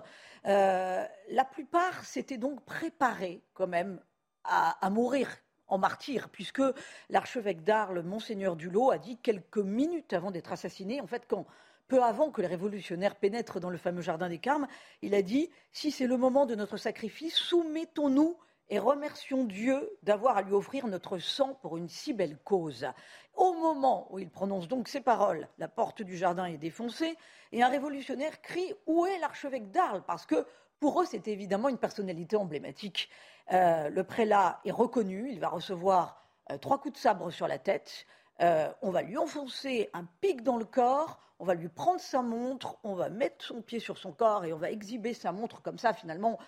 Euh, 0.44 1.04
la 1.30 1.44
plupart 1.44 2.04
s'étaient 2.04 2.36
donc 2.36 2.62
préparés 2.64 3.42
quand 3.54 3.66
même 3.66 4.00
à, 4.44 4.90
mourir 4.90 5.28
en 5.69 5.78
martyr, 5.78 6.28
puisque 6.28 6.62
l'archevêque 7.08 7.64
d'Arles, 7.64 8.02
monseigneur 8.02 8.56
Dulot, 8.56 8.90
a 8.90 8.98
dit 8.98 9.16
quelques 9.16 9.58
minutes 9.58 10.12
avant 10.12 10.30
d'être 10.30 10.52
assassiné, 10.52 11.00
en 11.00 11.06
fait, 11.06 11.24
quand 11.26 11.46
peu 11.88 12.02
avant 12.02 12.30
que 12.30 12.42
les 12.42 12.48
révolutionnaires 12.48 13.16
pénètrent 13.16 13.60
dans 13.60 13.70
le 13.70 13.78
fameux 13.78 14.02
jardin 14.02 14.28
des 14.28 14.38
Carmes, 14.38 14.66
il 15.00 15.14
a 15.14 15.22
dit 15.22 15.50
Si 15.72 15.90
c'est 15.90 16.06
le 16.06 16.16
moment 16.16 16.44
de 16.44 16.54
notre 16.54 16.76
sacrifice, 16.76 17.36
soumettons-nous 17.36 18.36
et 18.72 18.78
remercions 18.78 19.44
Dieu 19.44 19.98
d'avoir 20.02 20.38
à 20.38 20.42
lui 20.42 20.54
offrir 20.54 20.86
notre 20.86 21.19
sang 21.19 21.58
pour 21.60 21.76
une 21.76 21.90
si 21.90 22.14
belle 22.14 22.38
cause. 22.38 22.86
Au 23.34 23.52
moment 23.52 24.06
où 24.08 24.19
il 24.19 24.30
prononce 24.30 24.66
donc 24.66 24.88
ces 24.88 25.02
paroles, 25.02 25.46
la 25.58 25.69
porte 25.69 26.00
du 26.00 26.16
jardin 26.16 26.46
est 26.46 26.56
défoncée 26.56 27.19
et 27.52 27.62
un 27.62 27.69
révolutionnaire 27.69 28.40
crie 28.40 28.72
Où 28.86 29.04
est 29.04 29.19
l'archevêque 29.19 29.70
d'Arles? 29.72 30.02
Parce 30.06 30.24
que 30.24 30.46
pour 30.80 31.02
eux, 31.02 31.04
c'est 31.04 31.28
évidemment 31.28 31.69
une 31.69 31.76
personnalité 31.76 32.34
emblématique. 32.34 33.10
Euh, 33.52 33.90
le 33.90 34.04
prélat 34.04 34.58
est 34.64 34.72
reconnu, 34.72 35.28
il 35.30 35.38
va 35.38 35.50
recevoir 35.50 36.24
euh, 36.50 36.56
trois 36.56 36.80
coups 36.80 36.94
de 36.94 36.98
sabre 36.98 37.30
sur 37.30 37.46
la 37.46 37.58
tête, 37.58 38.06
euh, 38.40 38.72
on 38.80 38.90
va 38.90 39.02
lui 39.02 39.19
enfoncer 39.19 39.90
un 39.92 40.06
pic 40.22 40.42
dans 40.42 40.56
le 40.56 40.64
corps, 40.64 41.20
on 41.38 41.44
va 41.44 41.52
lui 41.52 41.69
prendre 41.69 42.00
sa 42.00 42.22
montre, 42.22 42.78
on 42.84 42.94
va 42.94 43.10
mettre 43.10 43.44
son 43.44 43.60
pied 43.60 43.80
sur 43.80 43.98
son 43.98 44.12
corps 44.12 44.46
et 44.46 44.52
on 44.54 44.58
va 44.58 44.70
exhiber 44.70 45.12
sa 45.12 45.30
montre 45.30 45.60
comme 45.60 45.76
ça, 45.76 45.92
finalement, 45.92 46.38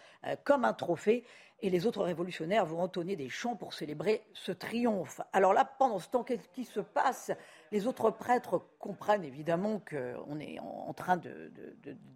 comme 0.45 0.65
un 0.65 0.73
trophée 0.73 1.25
et 1.61 1.71
les 1.71 1.87
autres 1.87 2.03
révolutionnaires 2.03 2.67
vont 2.67 2.81
entonner 2.81 3.17
des 3.17 3.29
chants 3.29 3.57
pour 3.57 3.73
célébrer 3.73 4.23
ce 4.35 4.53
triomphe. 4.53 5.21
Alors 5.33 5.55
là, 5.55 5.65
pendant 5.65 5.99
ce 5.99 6.09
temps, 6.09 6.25
qu'est-ce 6.25 6.49
qui 6.49 6.65
se 6.65 6.81
passe? 6.81 7.31
Les 7.73 7.87
autres 7.87 8.11
prêtres 8.11 8.67
comprennent 8.79 9.25
évidemment 9.25 9.81
qu'on 9.89 10.41
est 10.41 10.59
en 10.59 10.93
train 10.93 11.19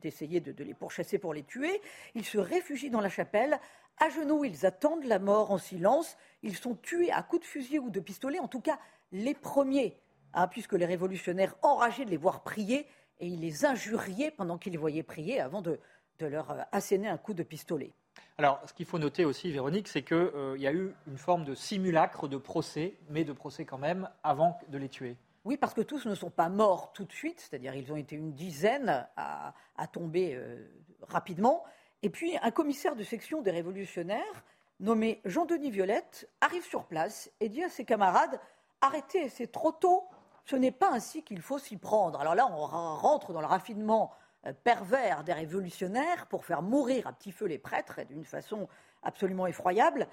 d'essayer 0.00 0.40
de, 0.40 0.62
les 0.62 0.74
pourchasser 0.74 1.18
pour 1.18 1.34
les 1.34 1.44
tuer. 1.44 1.80
Ils 2.14 2.24
se 2.24 2.38
réfugient 2.38 2.90
dans 2.90 3.00
la 3.00 3.08
chapelle. 3.08 3.58
À 3.98 4.10
genoux, 4.10 4.44
ils 4.44 4.66
attendent 4.66 5.04
la 5.04 5.18
mort 5.18 5.50
en 5.50 5.58
silence. 5.58 6.16
Ils 6.42 6.56
sont 6.56 6.74
tués 6.74 7.10
à 7.10 7.22
coups 7.22 7.42
de 7.42 7.46
fusil 7.46 7.78
ou 7.78 7.90
de 7.90 8.00
pistolet, 8.00 8.38
en 8.38 8.48
tout 8.48 8.60
cas 8.60 8.78
les 9.12 9.34
premiers, 9.34 9.98
hein, 10.34 10.46
puisque 10.46 10.74
les 10.74 10.84
révolutionnaires, 10.84 11.56
enragés 11.62 12.04
de 12.04 12.10
les 12.10 12.16
voir 12.16 12.42
prier, 12.42 12.86
et 13.18 13.26
ils 13.26 13.40
les 13.40 13.64
injuriaient 13.64 14.30
pendant 14.30 14.58
qu'ils 14.58 14.72
les 14.72 14.78
voyaient 14.78 15.02
prier 15.02 15.40
avant 15.40 15.62
de 15.62 15.80
leur 16.20 16.50
euh, 16.50 16.60
asséner 16.70 17.08
un 17.08 17.16
coup 17.16 17.34
de 17.34 17.42
pistolet. 17.42 17.94
Alors, 18.40 18.60
ce 18.66 18.72
qu'il 18.72 18.86
faut 18.86 19.00
noter 19.00 19.24
aussi, 19.24 19.50
Véronique, 19.50 19.88
c'est 19.88 20.02
qu'il 20.02 20.16
euh, 20.16 20.56
y 20.58 20.68
a 20.68 20.72
eu 20.72 20.94
une 21.08 21.18
forme 21.18 21.44
de 21.44 21.56
simulacre 21.56 22.28
de 22.28 22.36
procès, 22.36 22.94
mais 23.10 23.24
de 23.24 23.32
procès 23.32 23.64
quand 23.64 23.78
même, 23.78 24.08
avant 24.22 24.60
de 24.68 24.78
les 24.78 24.88
tuer. 24.88 25.16
Oui, 25.44 25.56
parce 25.56 25.74
que 25.74 25.80
tous 25.80 26.06
ne 26.06 26.14
sont 26.14 26.30
pas 26.30 26.48
morts 26.48 26.92
tout 26.92 27.04
de 27.04 27.10
suite, 27.10 27.40
c'est-à-dire 27.40 27.74
ils 27.74 27.92
ont 27.92 27.96
été 27.96 28.14
une 28.14 28.34
dizaine 28.34 29.08
à, 29.16 29.52
tomber 29.90 30.36
euh, 30.36 30.70
rapidement. 31.08 31.64
Et 32.02 32.10
puis, 32.10 32.38
un 32.40 32.52
commissaire 32.52 32.94
de 32.94 33.02
section 33.02 33.42
des 33.42 33.50
révolutionnaires, 33.50 34.44
nommé 34.78 35.20
Jean-Denis 35.24 35.72
Violette, 35.72 36.30
arrive 36.40 36.64
sur 36.64 36.84
place 36.84 37.32
et 37.40 37.48
dit 37.48 37.64
à 37.64 37.68
ses 37.68 37.84
camarades 37.84 38.38
Arrêtez, 38.80 39.30
c'est 39.30 39.50
trop 39.50 39.72
tôt, 39.72 40.04
ce 40.44 40.54
n'est 40.54 40.70
pas 40.70 40.92
ainsi 40.92 41.24
qu'il 41.24 41.42
faut 41.42 41.58
s'y 41.58 41.76
prendre. 41.76 42.20
Alors 42.20 42.36
là, 42.36 42.48
on 42.52 42.64
rentre 42.64 43.32
dans 43.32 43.40
le 43.40 43.48
raffinement 43.48 44.12
pervers 44.52 45.24
des 45.24 45.32
révolutionnaires 45.32 46.26
pour 46.26 46.44
faire 46.44 46.62
mourir 46.62 47.06
à 47.06 47.12
petit 47.12 47.32
feu 47.32 47.46
les 47.46 47.58
prêtres 47.58 48.02
d'une 48.04 48.24
façon 48.24 48.68
absolument 49.02 49.46
effroyable. 49.46 50.08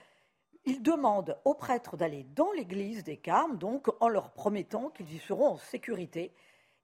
Il 0.65 0.81
demande 0.81 1.37
aux 1.45 1.53
prêtres 1.53 1.95
d'aller 1.95 2.23
dans 2.35 2.51
l'église 2.51 3.03
des 3.03 3.17
Carmes, 3.17 3.57
donc 3.57 3.87
en 3.99 4.09
leur 4.09 4.31
promettant 4.31 4.89
qu'ils 4.89 5.13
y 5.13 5.19
seront 5.19 5.49
en 5.49 5.57
sécurité. 5.57 6.33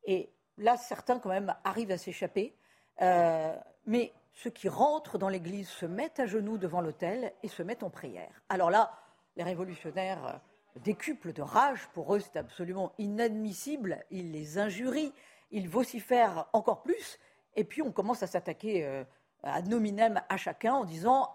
Et 0.06 0.30
là, 0.58 0.78
certains 0.78 1.20
quand 1.20 1.30
même 1.30 1.56
arrivent 1.64 1.92
à 1.92 1.98
s'échapper. 1.98 2.56
Euh, 3.02 3.56
mais 3.86 4.14
ceux 4.34 4.52
qui 4.52 4.70
rentrent 4.70 5.18
dans 5.18 5.30
l'église 5.30 5.68
se 5.68 5.86
mettent 5.86 6.20
à 6.20 6.26
genoux 6.26 6.58
devant 6.58 6.82
l'autel 6.82 7.34
et 7.44 7.48
se 7.48 7.64
mettent 7.64 7.84
en 7.84 7.90
prière. 7.90 8.42
Alors 8.50 8.70
là, 8.70 8.92
les 9.36 9.44
révolutionnaires 9.44 10.26
euh, 10.26 10.80
décuplent 10.80 11.34
de 11.34 11.42
rage. 11.42 11.88
Pour 11.94 12.16
eux, 12.16 12.20
c'est 12.20 12.38
absolument 12.38 12.94
inadmissible. 12.98 14.04
Ils 14.12 14.32
les 14.32 14.58
injurient. 14.58 15.14
Ils 15.52 15.70
vocifèrent 15.70 16.48
encore 16.54 16.82
plus. 16.84 17.20
Et 17.56 17.64
puis 17.64 17.82
on 17.82 17.92
commence 17.92 18.24
à 18.24 18.28
s'attaquer 18.28 18.86
euh, 18.86 19.04
à 19.44 19.62
nominem 19.62 20.22
à 20.30 20.38
chacun 20.38 20.74
en 20.74 20.86
disant 20.86 21.30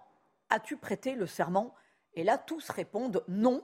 As-tu 0.50 0.76
prêté 0.76 1.14
le 1.14 1.26
serment? 1.26 1.74
Et 2.14 2.24
là, 2.24 2.38
tous 2.38 2.70
répondent 2.70 3.24
non. 3.28 3.62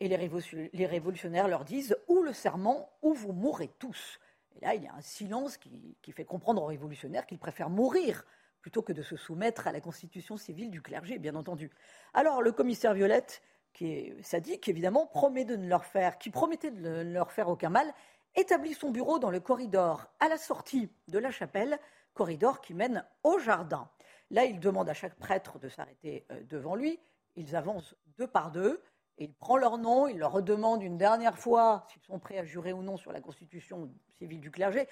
Et 0.00 0.08
les, 0.08 0.86
révolutionnaires 0.86 1.48
leur 1.48 1.64
disent 1.64 1.96
Ou 2.08 2.22
le 2.22 2.32
serment, 2.32 2.90
ou 3.02 3.14
vous 3.14 3.32
mourrez 3.32 3.70
tous? 3.78 4.20
Et 4.56 4.64
là, 4.64 4.74
il 4.74 4.82
y 4.82 4.86
a 4.86 4.94
un 4.94 5.00
silence 5.00 5.56
qui, 5.56 5.96
qui 6.02 6.12
fait 6.12 6.24
comprendre 6.24 6.62
aux 6.62 6.66
révolutionnaires 6.66 7.26
qu'ils 7.26 7.38
préfèrent 7.38 7.70
mourir 7.70 8.24
plutôt 8.60 8.82
que 8.82 8.92
de 8.92 9.02
se 9.02 9.16
soumettre 9.16 9.68
à 9.68 9.72
la 9.72 9.80
constitution 9.80 10.36
civile 10.36 10.70
du 10.72 10.82
clergé, 10.82 11.18
bien 11.18 11.36
entendu. 11.36 11.70
Alors, 12.14 12.42
le 12.42 12.50
commissaire 12.50 12.94
Violette, 12.94 13.40
qui 13.72 13.92
est 13.92 14.22
sadique, 14.22 14.68
évidemment, 14.68 15.06
promet 15.06 15.44
de 15.44 15.54
ne 15.54 15.68
leur 15.68 15.84
faire, 15.84 16.18
qui 16.18 16.30
promettait 16.30 16.72
de 16.72 16.80
ne 16.80 17.12
leur 17.12 17.30
faire 17.30 17.48
aucun 17.48 17.68
mal, 17.68 17.92
établit 18.36 18.74
son 18.74 18.90
bureau 18.90 19.18
dans 19.18 19.30
le 19.30 19.40
corridor 19.40 20.06
à 20.20 20.28
la 20.28 20.36
sortie 20.36 20.90
de 21.08 21.18
la 21.18 21.30
chapelle, 21.30 21.78
corridor 22.14 22.60
qui 22.60 22.74
mène 22.74 23.04
au 23.24 23.38
jardin. 23.38 23.88
Là, 24.30 24.44
il 24.44 24.60
demande 24.60 24.88
à 24.88 24.94
chaque 24.94 25.14
prêtre 25.16 25.58
de 25.58 25.68
s'arrêter 25.68 26.26
euh, 26.30 26.42
devant 26.44 26.74
lui. 26.74 26.98
Ils 27.36 27.56
avancent 27.56 27.94
deux 28.18 28.26
par 28.26 28.50
deux. 28.50 28.82
Et 29.18 29.24
il 29.24 29.34
prend 29.34 29.56
leur 29.56 29.78
nom, 29.78 30.08
il 30.08 30.18
leur 30.18 30.32
redemande 30.32 30.82
une 30.82 30.98
dernière 30.98 31.38
fois 31.38 31.86
s'ils 31.88 32.02
sont 32.02 32.18
prêts 32.18 32.36
à 32.36 32.44
jurer 32.44 32.74
ou 32.74 32.82
non 32.82 32.98
sur 32.98 33.12
la 33.12 33.20
constitution 33.22 33.90
civile 34.18 34.40
du 34.40 34.50
clergé. 34.50 34.88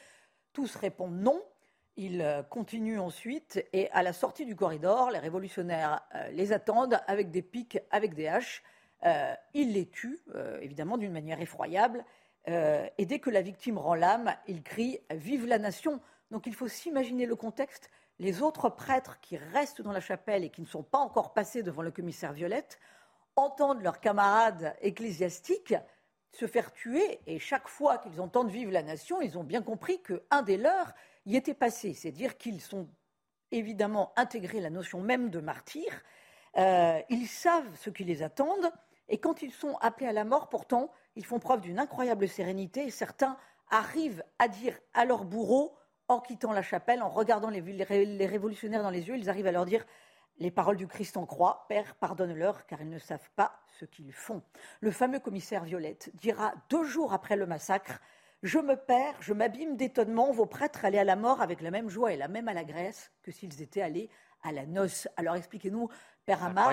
Tous 0.53 0.75
répondent 0.77 1.21
non. 1.21 1.43
Il 1.97 2.23
euh, 2.23 2.43
continue 2.43 2.99
ensuite 2.99 3.65
et 3.73 3.91
à 3.91 4.03
la 4.03 4.13
sortie 4.13 4.47
du 4.47 4.57
corridor, 4.57 5.11
les 5.11 5.19
révolutionnaires 5.19 6.01
euh, 6.15 6.29
les 6.29 6.53
attendent 6.53 6.99
avec 7.07 7.31
des 7.31 7.43
pics, 7.43 7.79
avec 7.91 8.15
des 8.15 8.29
haches. 8.29 8.63
ils 9.53 9.73
les 9.73 9.91
tuent, 9.91 10.25
évidemment, 10.63 10.97
d'une 10.97 11.13
manière 11.13 11.39
effroyable. 11.39 12.05
Euh, 12.49 12.87
et 12.99 13.07
dès 13.07 13.19
que 13.19 13.31
la 13.31 13.43
victime 13.43 13.79
rend 13.79 13.95
l'âme, 13.95 14.35
il 14.47 14.63
crie 14.63 15.01
Vive 15.11 15.47
la 15.47 15.59
nation 15.59 16.01
Donc 16.31 16.47
il 16.47 16.55
faut 16.55 16.69
s'imaginer 16.69 17.27
le 17.27 17.37
contexte. 17.37 17.91
Les 18.19 18.43
autres 18.43 18.69
prêtres 18.69 19.21
qui 19.21 19.37
restent 19.37 19.83
dans 19.83 19.93
la 19.93 20.01
chapelle 20.01 20.45
et 20.45 20.51
qui 20.51 20.61
ne 20.61 20.67
sont 20.67 20.83
pas 20.83 20.99
encore 20.99 21.33
passés 21.33 21.63
devant 21.63 21.83
le 21.83 21.91
commissaire 21.91 22.33
Violette 22.33 22.79
entendent 23.37 23.83
leurs 23.83 24.01
camarades 24.01 24.77
ecclésiastiques 24.81 25.75
se 26.31 26.47
faire 26.47 26.73
tuer 26.73 27.21
et 27.27 27.39
chaque 27.39 27.69
fois 27.69 27.99
qu'ils 27.99 28.21
entendent 28.21 28.51
Vive 28.51 28.71
la 28.71 28.83
nation, 28.83 29.21
ils 29.21 29.39
ont 29.39 29.45
bien 29.45 29.63
compris 29.63 30.03
qu'un 30.03 30.43
des 30.43 30.57
leurs 30.57 30.93
y 31.27 31.37
était 31.37 31.55
passé. 31.55 31.95
C'est 31.95 32.09
à 32.09 32.13
dire 32.13 32.37
qu'ils 32.37 32.61
sont 32.61 32.89
évidemment 33.51 34.13
intégrés 34.17 34.61
la 34.61 34.71
notion 34.71 35.01
même 35.01 35.31
de 35.31 35.41
martyr. 35.41 35.87
Euh, 36.57 37.01
ils 37.09 37.27
savent 37.27 37.77
ce 37.81 37.91
qui 37.91 38.05
les 38.05 38.23
attend 38.23 38.57
Et 39.09 39.19
quand 39.19 39.43
ils 39.43 39.53
sont 39.53 39.77
appelés 39.81 40.09
à 40.09 40.13
la 40.13 40.25
mort, 40.25 40.49
pourtant, 40.49 40.91
ils 41.17 41.25
font 41.25 41.39
preuve 41.39 41.61
d'une 41.61 41.79
incroyable 41.79 42.29
sérénité 42.29 42.85
et 42.85 42.91
certains 42.91 43.37
arrivent 43.71 44.25
à 44.39 44.49
dire 44.49 44.79
à 44.93 45.05
leur 45.05 45.25
bourreau, 45.25 45.77
en 46.09 46.21
quittant 46.21 46.53
la 46.53 46.63
chapelle, 46.63 47.03
en 47.03 47.09
regardant 47.09 47.49
les, 47.49 47.61
les 47.61 48.27
révolutionnaires 48.27 48.83
dans 48.83 48.91
les 48.91 49.09
yeux, 49.09 49.17
ils 49.17 49.31
arrivent 49.31 49.47
à 49.47 49.53
leur 49.53 49.65
dire 49.65 49.85
les 50.39 50.51
paroles 50.51 50.77
du 50.77 50.87
Christ 50.87 51.17
en 51.17 51.27
croix, 51.27 51.65
Père, 51.69 51.95
pardonne-leur, 51.97 52.67
car 52.67 52.81
ils 52.83 52.91
ne 52.91 52.99
savent 52.99 53.31
pas 53.37 53.61
ce 53.79 53.85
qu'ils 53.85 54.13
font. 54.13 54.43
Le 54.81 54.91
fameux 54.91 55.21
commissaire 55.21 55.65
Violette 55.65 56.11
dira 56.15 56.55
deux 56.69 56.85
jours 56.85 57.13
après 57.13 57.37
le 57.37 57.47
massacre 57.47 58.01
Je 58.43 58.59
me 58.59 58.77
perds, 58.77 59.15
je 59.21 59.33
m'abîme 59.33 59.77
d'étonnement, 59.77 60.33
vos 60.33 60.47
prêtres 60.47 60.85
allaient 60.85 60.99
à 60.99 61.05
la 61.05 61.17
mort 61.17 61.41
avec 61.41 61.61
la 61.61 61.71
même 61.71 61.89
joie 61.89 62.13
et 62.13 62.17
la 62.17 62.29
même 62.29 62.49
allégresse 62.49 63.13
que 63.23 63.31
s'ils 63.31 63.63
étaient 63.63 63.83
allés 63.83 64.11
à 64.43 64.53
la 64.53 64.67
noce. 64.67 65.09
Alors 65.17 65.37
expliquez-nous, 65.37 65.89
Père 66.27 66.45
Amar. 66.45 66.69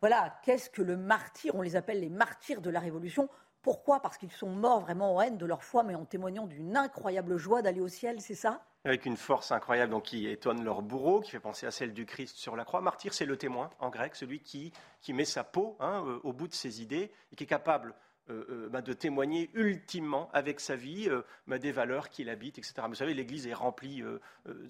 Voilà, 0.00 0.38
qu'est-ce 0.42 0.70
que 0.70 0.82
le 0.82 0.96
martyr 0.96 1.54
On 1.54 1.62
les 1.62 1.76
appelle 1.76 2.00
les 2.00 2.10
martyrs 2.10 2.60
de 2.60 2.70
la 2.70 2.80
Révolution. 2.80 3.28
Pourquoi? 3.62 4.00
Parce 4.00 4.18
qu'ils 4.18 4.32
sont 4.32 4.50
morts 4.50 4.80
vraiment 4.80 5.14
en 5.14 5.20
haine 5.20 5.38
de 5.38 5.46
leur 5.46 5.62
foi, 5.62 5.84
mais 5.84 5.94
en 5.94 6.04
témoignant 6.04 6.46
d'une 6.46 6.76
incroyable 6.76 7.36
joie 7.36 7.62
d'aller 7.62 7.80
au 7.80 7.88
ciel, 7.88 8.20
c'est 8.20 8.34
ça? 8.34 8.64
Avec 8.84 9.06
une 9.06 9.16
force 9.16 9.52
incroyable 9.52 9.92
donc, 9.92 10.02
qui 10.02 10.26
étonne 10.26 10.64
leur 10.64 10.82
bourreau, 10.82 11.20
qui 11.20 11.30
fait 11.30 11.38
penser 11.38 11.66
à 11.66 11.70
celle 11.70 11.94
du 11.94 12.04
Christ 12.04 12.36
sur 12.36 12.56
la 12.56 12.64
croix. 12.64 12.80
Martyr, 12.80 13.14
c'est 13.14 13.24
le 13.24 13.36
témoin 13.36 13.70
en 13.78 13.90
grec, 13.90 14.16
celui 14.16 14.40
qui, 14.40 14.72
met 15.10 15.24
sa 15.24 15.44
peau 15.44 15.76
hein, 15.78 16.02
euh, 16.04 16.18
au 16.24 16.32
bout 16.32 16.48
de 16.48 16.54
ses 16.54 16.82
idées 16.82 17.12
et 17.30 17.36
qui 17.36 17.44
est 17.44 17.46
capable 17.46 17.94
euh, 18.30 18.44
euh, 18.50 18.68
bah, 18.68 18.82
de 18.82 18.92
témoigner 18.92 19.50
ultimement 19.54 20.28
avec 20.32 20.58
sa 20.58 20.74
vie 20.74 21.08
bah, 21.46 21.58
des 21.58 21.70
valeurs 21.70 22.08
qu'il 22.10 22.28
habite, 22.28 22.58
etc. 22.58 22.74
vous 22.88 22.96
savez, 22.96 23.14
l'Église 23.14 23.46
est 23.46 23.54
remplie, 23.54 24.02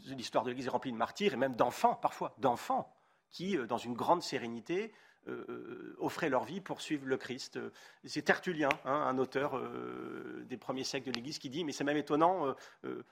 l'histoire 0.05 0.45
de 0.45 0.51
l'Église 0.51 0.67
est 0.67 0.71
remplie 0.71 0.93
de 0.93 0.99
martyrs 0.99 1.33
et 1.33 1.39
même 1.39 1.55
d'enfants, 1.55 1.95
parfois, 1.95 2.35
d'enfants 2.37 2.95
qui, 3.31 3.57
dans 3.67 3.79
une 3.79 3.95
grande 3.95 4.23
sérénité, 4.23 4.93
euh, 5.29 5.95
offraient 5.99 6.29
leur 6.29 6.45
vie 6.45 6.61
pour 6.61 6.81
suivre 6.81 7.07
le 7.07 7.17
Christ. 7.17 7.59
C'est 8.05 8.23
Tertullien, 8.23 8.69
hein, 8.85 8.93
un 8.93 9.19
auteur 9.19 9.57
euh, 9.57 10.45
des 10.49 10.57
premiers 10.57 10.85
siècles 10.85 11.11
de 11.11 11.13
l'Église, 11.15 11.39
qui 11.39 11.49
dit, 11.49 11.65
mais 11.65 11.73
c'est 11.73 11.85
même 11.85 11.97
étonnant, 11.97 12.55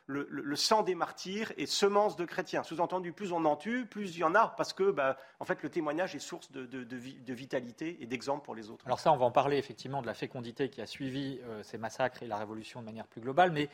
le, 0.06 0.56
sang 0.56 0.82
des 0.82 0.94
martyrs 0.94 1.52
est 1.56 1.66
semence 1.66 2.16
de 2.16 2.24
chrétiens. 2.24 2.62
Sous-entendu, 2.62 3.12
plus 3.12 3.32
on 3.32 3.44
en 3.44 3.56
tue, 3.56 3.86
plus 3.86 4.16
il 4.16 4.20
y 4.20 4.24
en 4.24 4.34
a, 4.34 4.48
parce 4.56 4.72
que 4.72 4.90
bah, 4.90 5.16
en 5.38 5.44
fait, 5.44 5.62
le 5.62 5.68
témoignage 5.68 6.14
est 6.14 6.20
source 6.20 6.50
de, 6.50 6.66
de 6.66 7.34
vitalité 7.34 7.98
et 8.00 8.06
d'exemple 8.06 8.44
pour 8.44 8.54
les 8.54 8.70
autres. 8.70 8.84
Alors 8.86 9.00
ça, 9.00 9.12
on 9.12 9.16
va 9.16 9.26
en 9.26 9.30
parler 9.30 9.56
effectivement 9.56 10.02
de 10.02 10.06
la 10.06 10.14
fécondité 10.14 10.68
qui 10.68 10.80
a 10.80 10.86
suivi 10.86 11.40
ces 11.62 11.78
massacres 11.78 12.22
et 12.22 12.26
la 12.26 12.36
Révolution 12.36 12.80
de 12.80 12.86
manière 12.86 13.06
plus 13.06 13.20
globale, 13.20 13.52
mais 13.52 13.68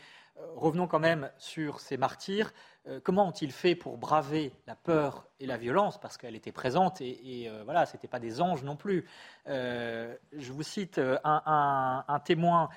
revenons 0.55 0.87
quand 0.87 0.99
même 0.99 1.31
sur 1.39 1.81
ces 1.81 1.97
martyrs. 1.97 2.53
Euh, 2.89 3.01
comment 3.03 3.29
ont-ils 3.29 3.53
fait 3.53 3.75
pour 3.75 3.99
braver 3.99 4.53
la 4.67 4.77
peur 4.77 5.27
et 5.41 5.47
la 5.47 5.57
violence? 5.57 5.99
Parce 5.99 6.17
qu'elle 6.17 6.37
était 6.37 6.53
présente 6.53 7.01
et, 7.01 7.49
euh, 7.49 7.63
voilà, 7.65 7.87
ce 7.87 7.97
n'étaient 7.97 8.09
pas 8.09 8.21
des 8.21 8.41
anges 8.41 8.63
non 8.63 8.77
plus. 8.77 9.09
Euh, 9.49 10.15
je 10.33 10.53
vous 10.53 10.63
cite 10.63 11.01
un, 11.25 12.21
témoin 12.25 12.69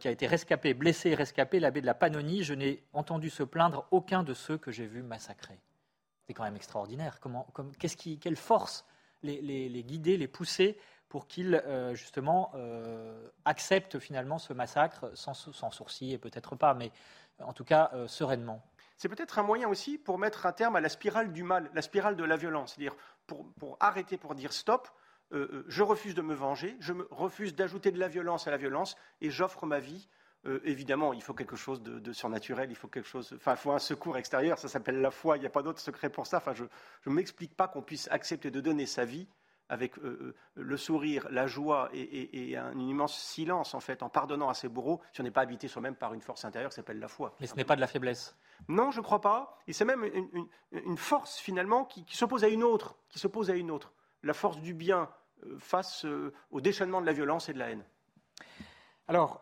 qui 0.00 0.08
a 0.08 0.10
été 0.10 0.26
rescapé, 0.26 0.74
blessé 0.74 1.10
et 1.10 1.14
rescapé, 1.14 1.60
l'abbé 1.60 1.80
de 1.80 1.86
la 1.86 1.94
Pannonie. 1.94 2.42
Je 2.42 2.54
n'ai 2.54 2.82
entendu 2.92 3.30
se 3.30 3.42
plaindre 3.42 3.86
aucun 3.90 4.22
de 4.22 4.34
ceux 4.34 4.58
que 4.58 4.70
j'ai 4.70 4.86
vus 4.86 5.02
massacrer. 5.02 5.58
C'est 6.26 6.34
quand 6.34 6.44
même 6.44 6.56
extraordinaire. 6.56 7.20
Comment, 7.20 7.46
qu'est-ce 7.78 7.96
qui, 7.96 8.18
quelle 8.18 8.36
force 8.36 8.84
les, 9.22 9.40
les, 9.40 9.82
guider, 9.82 10.16
les 10.16 10.28
pousser 10.28 10.78
pour 11.08 11.26
qu'ils 11.26 11.62
justement 11.94 12.52
acceptent 13.44 13.98
finalement 13.98 14.38
ce 14.38 14.52
massacre 14.52 15.10
sans, 15.14 15.34
sans 15.34 15.70
sourcil 15.70 16.12
et 16.12 16.18
peut-être 16.18 16.56
pas, 16.56 16.74
mais 16.74 16.92
en 17.40 17.52
tout 17.52 17.64
cas 17.64 17.90
sereinement 18.06 18.62
c'est 18.98 19.08
peut-être 19.08 19.38
un 19.38 19.44
moyen 19.44 19.68
aussi 19.68 19.96
pour 19.96 20.18
mettre 20.18 20.44
un 20.44 20.52
terme 20.52 20.76
à 20.76 20.80
la 20.80 20.88
spirale 20.88 21.32
du 21.32 21.44
mal, 21.44 21.70
la 21.72 21.82
spirale 21.82 22.16
de 22.16 22.24
la 22.24 22.36
violence. 22.36 22.74
C'est-à-dire 22.74 22.96
pour, 23.26 23.76
arrêter, 23.80 24.18
pour 24.18 24.34
dire 24.34 24.52
stop, 24.52 24.88
euh, 25.32 25.48
euh, 25.52 25.64
je 25.68 25.82
refuse 25.82 26.14
de 26.14 26.22
me 26.22 26.34
venger, 26.34 26.76
je 26.80 26.92
refuse 27.10 27.54
d'ajouter 27.54 27.92
de 27.92 27.98
la 27.98 28.08
violence 28.08 28.48
à 28.48 28.50
la 28.50 28.56
violence 28.56 28.96
et 29.20 29.30
j'offre 29.30 29.66
ma 29.66 29.78
vie. 29.78 30.08
Euh, 30.46 30.60
évidemment, 30.64 31.12
il 31.12 31.22
faut 31.22 31.34
quelque 31.34 31.56
chose 31.56 31.80
de, 31.82 32.12
surnaturel, 32.12 32.70
il 32.70 32.76
faut 32.76 32.88
quelque 32.88 33.08
chose, 33.08 33.32
enfin, 33.36 33.54
faut 33.54 33.72
un 33.72 33.78
secours 33.78 34.16
extérieur, 34.16 34.58
ça 34.58 34.68
s'appelle 34.68 35.00
la 35.00 35.10
foi, 35.10 35.36
il 35.36 35.40
n'y 35.40 35.46
a 35.46 35.50
pas 35.50 35.62
d'autre 35.62 35.80
secret 35.80 36.10
pour 36.10 36.26
ça. 36.26 36.38
Enfin, 36.38 36.54
je 36.54 36.64
ne 37.06 37.14
m'explique 37.14 37.56
pas 37.56 37.68
qu'on 37.68 37.82
puisse 37.82 38.08
accepter 38.10 38.50
de 38.50 38.60
donner 38.60 38.86
sa 38.86 39.04
vie 39.04 39.28
avec 39.68 39.98
euh, 39.98 40.02
euh, 40.02 40.34
le 40.54 40.76
sourire, 40.76 41.26
la 41.30 41.46
joie 41.46 41.90
et, 41.92 42.56
un 42.56 42.78
immense 42.78 43.18
silence, 43.18 43.74
en 43.74 43.80
fait, 43.80 44.02
en 44.02 44.08
pardonnant 44.08 44.48
à 44.48 44.54
ses 44.54 44.68
bourreaux, 44.68 45.00
si 45.12 45.20
on 45.20 45.24
n'est 45.24 45.30
pas 45.30 45.42
habité 45.42 45.68
soi-même 45.68 45.94
par 45.94 46.14
une 46.14 46.20
force 46.20 46.44
intérieure 46.44 46.70
qui 46.70 46.76
s'appelle 46.76 46.98
la 46.98 47.08
foi. 47.08 47.34
Mais 47.40 47.46
ce 47.46 47.54
n'est 47.54 47.64
pas 47.64 47.76
de 47.76 47.80
la 47.80 47.86
faiblesse 47.86 48.36
Non, 48.68 48.90
je 48.90 48.98
ne 48.98 49.04
crois 49.04 49.20
pas. 49.20 49.58
Et 49.66 49.72
c'est 49.72 49.84
même 49.84 50.04
une, 50.72 50.96
force, 50.96 51.38
finalement, 51.38 51.84
qui, 51.84 52.04
s'oppose 52.16 52.44
à 52.44 52.48
une 52.48 52.64
autre, 52.64 52.96
qui 53.08 53.18
s'oppose 53.18 53.50
à 53.50 53.54
une 53.54 53.70
autre. 53.70 53.92
La 54.22 54.34
force 54.34 54.58
du 54.58 54.74
bien 54.74 55.08
euh, 55.44 55.56
face 55.58 56.06
au 56.50 56.60
déchaînement 56.60 57.00
de 57.00 57.06
la 57.06 57.12
violence 57.12 57.48
et 57.48 57.52
de 57.52 57.58
la 57.58 57.70
haine. 57.70 57.84
Alors, 59.06 59.40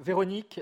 Véronique, 0.00 0.60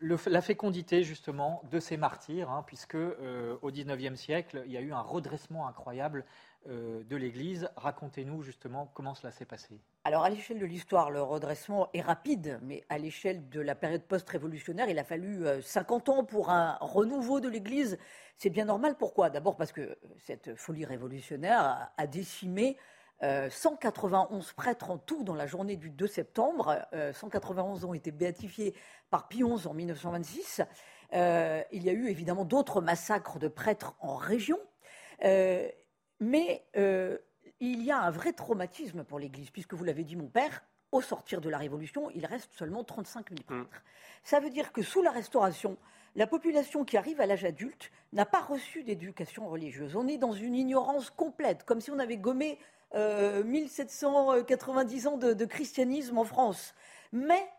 la 0.00 0.40
fécondité 0.40 1.02
justement 1.02 1.62
de 1.70 1.80
ces 1.80 1.98
martyrs, 1.98 2.50
hein, 2.50 2.64
puisque 2.66 2.96
au 2.96 3.70
XIXe 3.70 4.18
siècle, 4.18 4.62
il 4.64 4.72
y 4.72 4.78
a 4.78 4.80
eu 4.80 4.94
un 4.94 5.02
redressement 5.02 5.68
incroyable 5.68 6.24
de 6.66 7.16
l'Église. 7.16 7.68
Racontez-nous 7.76 8.42
justement 8.42 8.90
comment 8.94 9.14
cela 9.14 9.32
s'est 9.32 9.44
passé. 9.44 9.80
Alors 10.04 10.24
à 10.24 10.30
l'échelle 10.30 10.58
de 10.58 10.66
l'histoire, 10.66 11.10
le 11.10 11.22
redressement 11.22 11.88
est 11.94 12.00
rapide, 12.00 12.58
mais 12.62 12.84
à 12.88 12.98
l'échelle 12.98 13.48
de 13.48 13.60
la 13.60 13.74
période 13.74 14.02
post-révolutionnaire, 14.02 14.88
il 14.88 14.98
a 14.98 15.04
fallu 15.04 15.44
50 15.62 16.08
euh, 16.08 16.12
ans 16.12 16.24
pour 16.24 16.50
un 16.50 16.76
renouveau 16.80 17.40
de 17.40 17.48
l'Église. 17.48 17.98
C'est 18.36 18.50
bien 18.50 18.64
normal. 18.64 18.96
Pourquoi? 18.98 19.30
D'abord 19.30 19.56
parce 19.56 19.72
que 19.72 19.96
cette 20.18 20.56
folie 20.56 20.84
révolutionnaire 20.84 21.92
a 21.96 22.06
décimé 22.06 22.76
191 23.20 24.48
euh, 24.48 24.52
prêtres 24.56 24.90
en 24.90 24.98
tout 24.98 25.22
dans 25.22 25.36
la 25.36 25.46
journée 25.46 25.76
du 25.76 25.90
2 25.90 26.06
septembre. 26.08 26.84
191 27.12 27.84
ont 27.84 27.94
été 27.94 28.10
béatifiés 28.10 28.74
par 29.10 29.28
Pie 29.28 29.44
XI 29.44 29.68
en 29.68 29.74
1926. 29.74 30.62
il 31.12 31.82
y 31.82 31.88
a 31.88 31.92
eu 31.92 32.08
évidemment 32.08 32.44
d'autres 32.44 32.80
massacres 32.80 33.38
de 33.38 33.46
prêtres 33.46 33.94
en 34.00 34.16
région. 34.16 34.58
Mais 36.22 36.64
euh, 36.76 37.18
il 37.58 37.82
y 37.82 37.90
a 37.90 38.00
un 38.00 38.10
vrai 38.10 38.32
traumatisme 38.32 39.02
pour 39.02 39.18
l'Église, 39.18 39.50
puisque 39.50 39.74
vous 39.74 39.82
l'avez 39.82 40.04
dit, 40.04 40.14
mon 40.14 40.28
père, 40.28 40.62
au 40.92 41.00
sortir 41.00 41.40
de 41.40 41.48
la 41.48 41.58
Révolution, 41.58 42.10
il 42.14 42.26
reste 42.26 42.52
seulement 42.52 42.84
35 42.84 43.30
000 43.30 43.42
prêtres. 43.44 43.64
Mm. 43.64 43.82
Ça 44.22 44.38
veut 44.38 44.50
dire 44.50 44.72
que 44.72 44.82
sous 44.82 45.02
la 45.02 45.10
Restauration, 45.10 45.76
la 46.14 46.28
population 46.28 46.84
qui 46.84 46.96
arrive 46.96 47.20
à 47.20 47.26
l'âge 47.26 47.44
adulte 47.44 47.90
n'a 48.12 48.24
pas 48.24 48.38
reçu 48.38 48.84
d'éducation 48.84 49.48
religieuse. 49.48 49.96
On 49.96 50.06
est 50.06 50.16
dans 50.16 50.32
une 50.32 50.54
ignorance 50.54 51.10
complète, 51.10 51.64
comme 51.64 51.80
si 51.80 51.90
on 51.90 51.98
avait 51.98 52.18
gommé 52.18 52.60
1790 52.94 55.06
euh, 55.06 55.10
ans 55.10 55.16
de, 55.16 55.32
de, 55.32 55.44
christianisme 55.44 56.18
en 56.18 56.24
France. 56.24 56.72
Mais, 57.10 57.50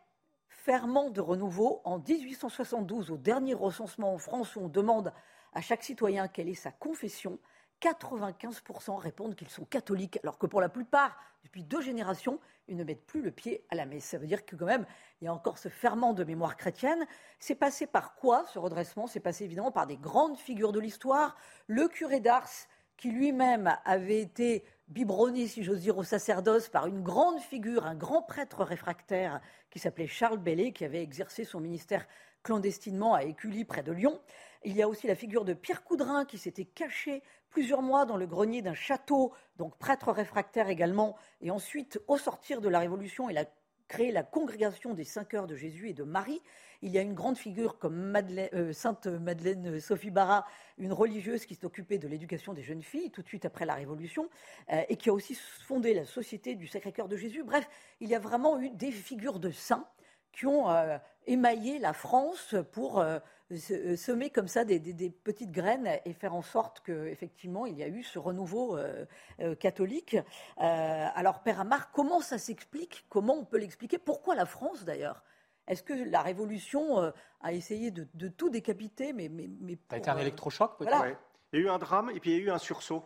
ferment 0.48 1.10
de 1.10 1.20
renouveau, 1.20 1.82
en 1.84 2.00
1872, 2.00 3.12
au 3.12 3.18
dernier 3.18 3.56
recensement 3.56 4.14
en 4.14 4.20
France 4.20 4.56
où 4.56 4.62
on 4.62 4.70
demande 4.70 5.12
à 5.52 5.60
chaque 5.60 5.84
citoyen 5.84 6.30
quelle 6.30 6.48
est 6.48 6.54
sa 6.54 6.72
confession, 6.72 7.40
95% 7.84 8.96
répondent 8.96 9.36
qu'ils 9.36 9.50
sont 9.50 9.66
catholiques, 9.66 10.20
alors 10.24 10.38
que 10.38 10.46
pour 10.46 10.62
la 10.62 10.70
plupart, 10.70 11.18
depuis 11.44 11.64
deux 11.64 11.82
générations, 11.82 12.40
ils 12.70 12.78
ne 12.78 12.84
mettent 12.86 13.06
plus 13.06 13.22
le 13.22 13.32
pied 13.32 13.66
à 13.70 13.76
la 13.76 13.86
messe. 13.86 14.06
Ça 14.06 14.18
veut 14.18 14.26
dire 14.26 14.46
que 14.46 14.56
quand 14.56 14.66
même, 14.66 14.86
il 15.20 15.26
y 15.26 15.28
a 15.28 15.34
encore 15.34 15.58
ce 15.58 15.68
ferment 15.68 16.14
de 16.14 16.24
mémoire 16.24 16.56
chrétienne. 16.56 17.06
C'est 17.40 17.56
passé 17.56 17.86
par 17.86 18.16
quoi 18.16 18.46
ce 18.46 18.58
redressement? 18.58 19.08
C'est 19.08 19.20
passé 19.20 19.44
évidemment 19.44 19.72
par 19.72 19.86
des 19.86 19.98
grandes 19.98 20.38
figures 20.38 20.72
de 20.72 20.80
l'histoire. 20.80 21.36
Le 21.68 21.90
curé 21.90 22.22
d'Ars, 22.22 22.50
qui 22.96 23.12
lui-même 23.12 23.78
avait 23.84 24.22
été 24.22 24.64
biberonné, 24.88 25.48
si 25.48 25.64
j'ose 25.64 25.82
dire, 25.82 25.98
au 25.98 26.04
sacerdoce 26.04 26.70
par 26.70 26.88
une 26.88 27.02
grande 27.02 27.42
figure, 27.42 27.86
un 27.86 27.96
grand 27.96 28.22
prêtre 28.22 28.64
réfractaire 28.64 29.42
qui 29.70 29.80
s'appelait 29.80 30.08
Charles 30.08 30.38
Bellay, 30.38 30.72
qui 30.72 30.86
avait 30.86 31.02
exercé 31.02 31.44
son 31.44 31.60
ministère 31.60 32.08
clandestinement 32.44 33.14
à 33.14 33.24
Écully, 33.24 33.66
près 33.66 33.84
de 33.84 33.92
Lyon. 33.92 34.22
Il 34.64 34.76
y 34.76 34.82
a 34.82 34.88
aussi 34.88 35.08
la 35.08 35.16
figure 35.16 35.44
de 35.44 35.54
Pierre 35.54 35.84
Coudrin 35.84 36.26
qui 36.26 36.38
s'était 36.38 36.66
caché 36.66 37.24
plusieurs 37.54 37.84
mois 37.84 38.06
dans 38.06 38.18
le 38.18 38.26
grenier 38.26 38.64
d'un 38.64 38.74
château, 38.74 39.32
donc 39.58 39.78
prêtre 39.78 40.12
réfractaire 40.12 40.70
également, 40.70 41.16
et 41.40 41.52
ensuite, 41.52 42.02
au 42.08 42.18
sortir 42.18 42.62
de 42.62 42.68
la 42.68 42.80
Révolution, 42.80 43.30
il 43.30 43.38
a 43.38 43.46
créé 43.88 44.12
la 44.12 44.24
congrégation 44.24 44.96
des 44.96 45.04
cinq 45.04 45.36
heures 45.36 45.46
de 45.46 45.56
Jésus 45.56 45.90
et 45.90 45.94
de 45.94 46.04
Marie. 46.04 46.42
Il 46.82 46.92
y 46.92 46.98
a 46.98 47.02
une 47.02 47.14
grande 47.14 47.38
figure 47.38 47.78
comme 47.78 48.16
euh, 48.16 48.74
Sainte 48.74 49.06
Madeleine 49.06 49.80
Sophie 49.80 50.10
Barra, 50.10 50.48
une 50.80 50.94
religieuse 50.94 51.46
qui 51.46 51.54
s'est 51.54 51.66
occupée 51.66 52.00
de 52.00 52.08
l'éducation 52.08 52.54
des 52.54 52.64
jeunes 52.64 52.82
filles 52.82 53.12
tout 53.12 53.22
de 53.22 53.28
suite 53.28 53.46
après 53.46 53.68
la 53.68 53.76
Révolution, 53.76 54.30
euh, 54.72 54.82
et 54.90 54.98
qui 54.98 55.10
a 55.10 55.14
aussi 55.14 55.36
fondé 55.36 55.94
la 55.94 56.06
Société 56.06 56.56
du 56.56 56.66
Sacré-Cœur 56.66 57.08
de 57.08 57.18
Jésus. 57.18 57.44
Bref, 57.44 57.70
il 58.00 58.10
y 58.10 58.16
a 58.16 58.20
vraiment 58.20 58.60
eu 58.60 58.72
des 58.72 58.92
figures 58.92 59.40
de 59.40 59.52
saints 59.52 59.88
qui 60.34 60.48
ont 60.48 60.70
euh, 60.70 60.98
émaillé 61.28 61.80
la 61.80 61.94
France 61.94 62.56
pour 62.74 63.00
euh, 63.00 63.20
euh, 63.72 63.96
semer 63.96 64.30
comme 64.32 64.48
ça 64.48 64.66
des, 64.66 64.80
petites 65.24 65.52
graines 65.52 65.90
et 66.04 66.14
faire 66.14 66.34
en 66.34 66.42
sorte 66.42 66.82
qu'effectivement 66.82 67.66
il 67.66 67.78
y 67.78 67.84
a 67.84 67.88
eu 67.88 68.04
ce 68.04 68.20
renouveau 68.20 68.78
catholique. 69.60 70.18
alors 70.58 71.44
Père 71.44 71.62
Amar, 71.62 71.92
comment 71.92 72.20
ça 72.20 72.38
s'explique? 72.38 73.06
Comment 73.10 73.36
on 73.36 73.46
peut 73.46 73.60
l'expliquer? 73.60 73.98
Pourquoi 74.00 74.36
la 74.36 74.46
France 74.46 74.84
d'ailleurs? 74.84 75.24
Est-ce 75.68 75.84
que 75.84 75.94
la 75.94 76.22
Révolution 76.22 77.14
a 77.42 77.54
essayé 77.54 77.92
de, 77.92 78.28
tout 78.28 78.50
décapiter 78.50 79.14
mais, 79.14 79.30
mais, 79.30 79.78
Ça 79.90 79.96
a 79.96 79.98
été 79.98 80.10
un 80.10 80.18
électrochoc 80.18 80.78
peut-être? 80.78 81.18
Il 81.54 81.60
y 81.60 81.62
a 81.62 81.66
eu 81.66 81.70
un 81.70 81.78
drame 81.78 82.10
et 82.10 82.20
puis 82.20 82.32
il 82.32 82.38
y 82.38 82.42
a 82.42 82.44
eu 82.46 82.50
un 82.50 82.58
sursaut. 82.58 83.04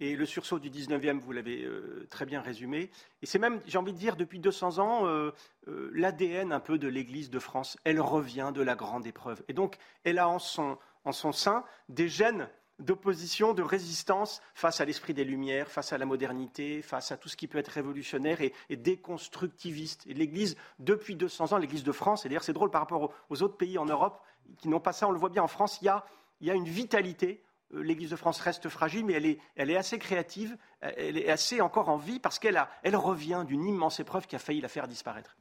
Et 0.00 0.16
le 0.16 0.26
sursaut 0.26 0.58
du 0.58 0.70
19e, 0.70 1.20
vous 1.20 1.32
l'avez 1.32 1.62
euh, 1.62 2.06
très 2.10 2.26
bien 2.26 2.40
résumé. 2.40 2.90
Et 3.22 3.26
c'est 3.26 3.38
même, 3.38 3.60
j'ai 3.66 3.78
envie 3.78 3.92
de 3.92 3.98
dire, 3.98 4.16
depuis 4.16 4.40
200 4.40 4.78
ans, 4.78 5.06
euh, 5.06 5.30
euh, 5.68 5.90
l'ADN 5.94 6.52
un 6.52 6.60
peu 6.60 6.78
de 6.78 6.88
l'Église 6.88 7.30
de 7.30 7.38
France, 7.38 7.76
elle 7.84 8.00
revient 8.00 8.50
de 8.52 8.62
la 8.62 8.74
grande 8.74 9.06
épreuve. 9.06 9.42
Et 9.48 9.52
donc, 9.52 9.76
elle 10.02 10.18
a 10.18 10.28
en 10.28 10.40
son, 10.40 10.78
en 11.04 11.12
son 11.12 11.32
sein 11.32 11.64
des 11.88 12.08
gènes 12.08 12.48
d'opposition, 12.80 13.54
de 13.54 13.62
résistance 13.62 14.42
face 14.54 14.80
à 14.80 14.84
l'esprit 14.84 15.14
des 15.14 15.24
Lumières, 15.24 15.70
face 15.70 15.92
à 15.92 15.98
la 15.98 16.06
modernité, 16.06 16.82
face 16.82 17.12
à 17.12 17.16
tout 17.16 17.28
ce 17.28 17.36
qui 17.36 17.46
peut 17.46 17.58
être 17.58 17.68
révolutionnaire 17.68 18.40
et, 18.40 18.52
déconstructiviste. 18.76 20.04
Et 20.08 20.14
l'Église, 20.14 20.56
depuis 20.80 21.14
200 21.14 21.52
ans, 21.52 21.58
l'Église 21.58 21.84
de 21.84 21.92
France, 21.92 22.26
et 22.26 22.28
d'ailleurs 22.28 22.42
c'est 22.42 22.52
drôle 22.52 22.70
par 22.70 22.80
rapport 22.80 23.12
aux, 23.30 23.42
autres 23.42 23.56
pays 23.56 23.78
en 23.78 23.86
Europe 23.86 24.20
qui 24.58 24.68
n'ont 24.68 24.80
pas 24.80 24.92
ça, 24.92 25.06
on 25.06 25.12
le 25.12 25.18
voit 25.18 25.28
bien 25.28 25.44
en 25.44 25.48
France, 25.48 25.78
il 25.82 25.84
y 25.84 25.88
a, 25.88 26.04
il 26.40 26.48
y 26.48 26.50
a 26.50 26.54
une 26.54 26.64
vitalité 26.64 27.43
l'Église 27.70 28.10
de 28.10 28.16
France 28.16 28.40
reste 28.40 28.68
fragile, 28.68 29.04
mais 29.04 29.14
elle 29.14 29.26
est, 29.26 29.38
elle 29.56 29.70
est, 29.70 29.76
assez 29.76 29.98
créative, 29.98 30.56
elle 30.80 31.16
est 31.16 31.28
assez 31.28 31.60
encore 31.60 31.88
en 31.88 31.96
vie 31.96 32.18
parce 32.18 32.38
qu'elle 32.38 32.62
elle 32.82 32.96
revient 32.96 33.44
d'une 33.46 33.64
immense 33.64 34.00
épreuve 34.00 34.26
qui 34.26 34.36
a 34.36 34.38
failli 34.38 34.60
la 34.60 34.68
faire 34.68 34.88
disparaître. 34.88 35.36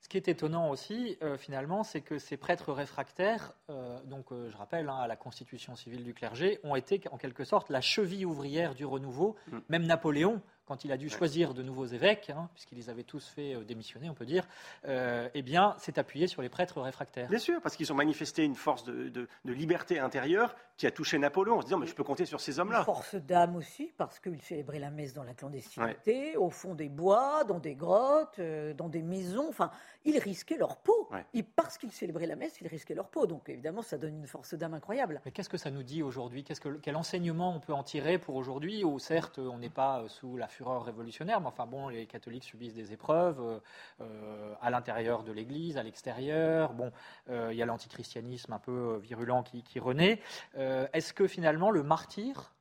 Ce 0.00 0.08
qui 0.08 0.18
est 0.18 0.28
étonnant 0.28 0.68
aussi, 0.68 1.16
euh, 1.22 1.38
finalement, 1.38 1.82
c'est 1.82 2.02
que 2.02 2.18
ces 2.18 2.36
prêtres 2.36 2.72
réfractaires, 2.74 3.54
euh, 3.70 3.98
donc 4.04 4.26
je 4.30 4.56
rappelle 4.56 4.90
hein, 4.90 4.96
à 4.96 5.06
la 5.06 5.16
constitution 5.16 5.76
civile 5.76 6.04
du 6.04 6.12
clergé, 6.12 6.60
ont 6.62 6.76
été 6.76 7.00
en 7.10 7.16
quelque 7.16 7.44
sorte 7.44 7.70
la 7.70 7.80
cheville 7.80 8.26
ouvrière 8.26 8.74
du 8.74 8.84
renouveau. 8.84 9.36
Mm. 9.50 9.58
Même 9.70 9.86
Napoléon 9.86 10.42
quand 10.66 10.84
il 10.84 10.92
a 10.92 10.96
dû 10.96 11.08
choisir 11.10 11.54
de 11.54 11.62
nouveaux 11.62 11.86
évêques, 11.86 12.30
hein, 12.30 12.48
puisqu'il 12.54 12.76
les 12.76 12.88
avait 12.88 13.02
tous 13.02 13.26
fait 13.28 13.54
euh, 13.54 13.64
démissionner, 13.64 14.08
on 14.08 14.14
peut 14.14 14.24
dire, 14.24 14.46
euh, 14.86 15.28
eh 15.34 15.42
bien, 15.42 15.74
s'est 15.78 15.98
appuyé 15.98 16.26
sur 16.26 16.42
les 16.42 16.48
prêtres 16.48 16.80
réfractaires. 16.80 17.28
Bien 17.28 17.38
sûr, 17.38 17.60
parce 17.60 17.76
qu'ils 17.76 17.92
ont 17.92 17.96
manifesté 17.96 18.44
une 18.44 18.54
force 18.54 18.84
de, 18.84 19.28
liberté 19.44 19.98
intérieure 19.98 20.54
qui 20.76 20.86
a 20.86 20.90
touché 20.90 21.18
Napoléon 21.18 21.58
en 21.58 21.60
se 21.60 21.66
disant 21.66 21.78
mais 21.78 21.86
je 21.86 21.94
peux 21.94 22.02
compter 22.02 22.26
sur 22.26 22.40
ces 22.40 22.58
hommes-là. 22.58 22.78
Une 22.78 22.84
force 22.84 23.14
d'âme 23.14 23.54
aussi, 23.56 23.92
parce 23.96 24.18
qu'il 24.18 24.40
célébrait 24.42 24.80
la 24.80 24.90
messe 24.90 25.14
dans 25.14 25.22
la 25.22 25.34
clandestinité, 25.34 26.36
au 26.36 26.50
fond 26.50 26.74
des 26.74 26.88
bois, 26.88 27.44
dans 27.44 27.60
des 27.60 27.74
grottes, 27.74 28.38
euh, 28.40 28.74
dans 28.74 28.88
des 28.88 29.02
maisons. 29.02 29.46
Enfin, 29.48 29.70
ils 30.04 30.18
risquaient 30.18 30.56
leur 30.56 30.78
peau. 30.78 31.08
Et 31.32 31.42
parce 31.42 31.78
qu'ils 31.78 31.92
célébraient 31.92 32.26
la 32.26 32.36
messe, 32.36 32.60
ils 32.60 32.66
risquaient 32.66 32.94
leur 32.94 33.08
peau. 33.08 33.26
Donc 33.26 33.48
évidemment, 33.48 33.82
ça 33.82 33.98
donne 33.98 34.16
une 34.16 34.26
force 34.26 34.54
d'âme 34.54 34.74
incroyable. 34.74 35.20
Mais 35.24 35.30
qu'est-ce 35.30 35.48
que 35.48 35.58
ça 35.58 35.70
nous 35.70 35.82
dit 35.82 36.02
aujourd'hui? 36.02 36.44
Quel 36.82 36.96
enseignement 36.96 37.54
on 37.54 37.60
peut 37.60 37.72
en 37.72 37.84
tirer 37.84 38.18
pour 38.18 38.34
aujourd'hui 38.34 38.82
où 38.82 38.98
certes 38.98 39.38
on 39.38 39.58
n'est 39.58 39.70
pas 39.70 40.04
sous 40.08 40.36
la 40.36 40.48
fureur 40.54 40.84
révolutionnaire, 40.84 41.40
mais 41.40 41.48
enfin 41.48 41.66
bon, 41.66 41.88
les 41.88 42.06
catholiques 42.06 42.44
subissent 42.44 42.74
des 42.74 42.92
épreuves 42.92 43.40
euh, 43.40 43.58
euh, 44.00 44.54
à 44.62 44.70
l'intérieur 44.70 45.24
de 45.24 45.32
l'Église, 45.32 45.76
à 45.76 45.82
l'extérieur. 45.82 46.72
Bon, 46.72 46.92
euh, 47.28 47.52
il 47.52 47.58
y 47.58 47.62
a 47.62 47.66
l'antichristianisme 47.66 48.52
un 48.52 48.58
peu 48.58 48.96
virulent 48.98 49.42
qui, 49.42 49.78
renaît. 49.78 50.20
Est-ce 50.56 51.12
que 51.12 51.26
finalement 51.26 51.70
le 51.70 51.82
martyr, 51.82 52.54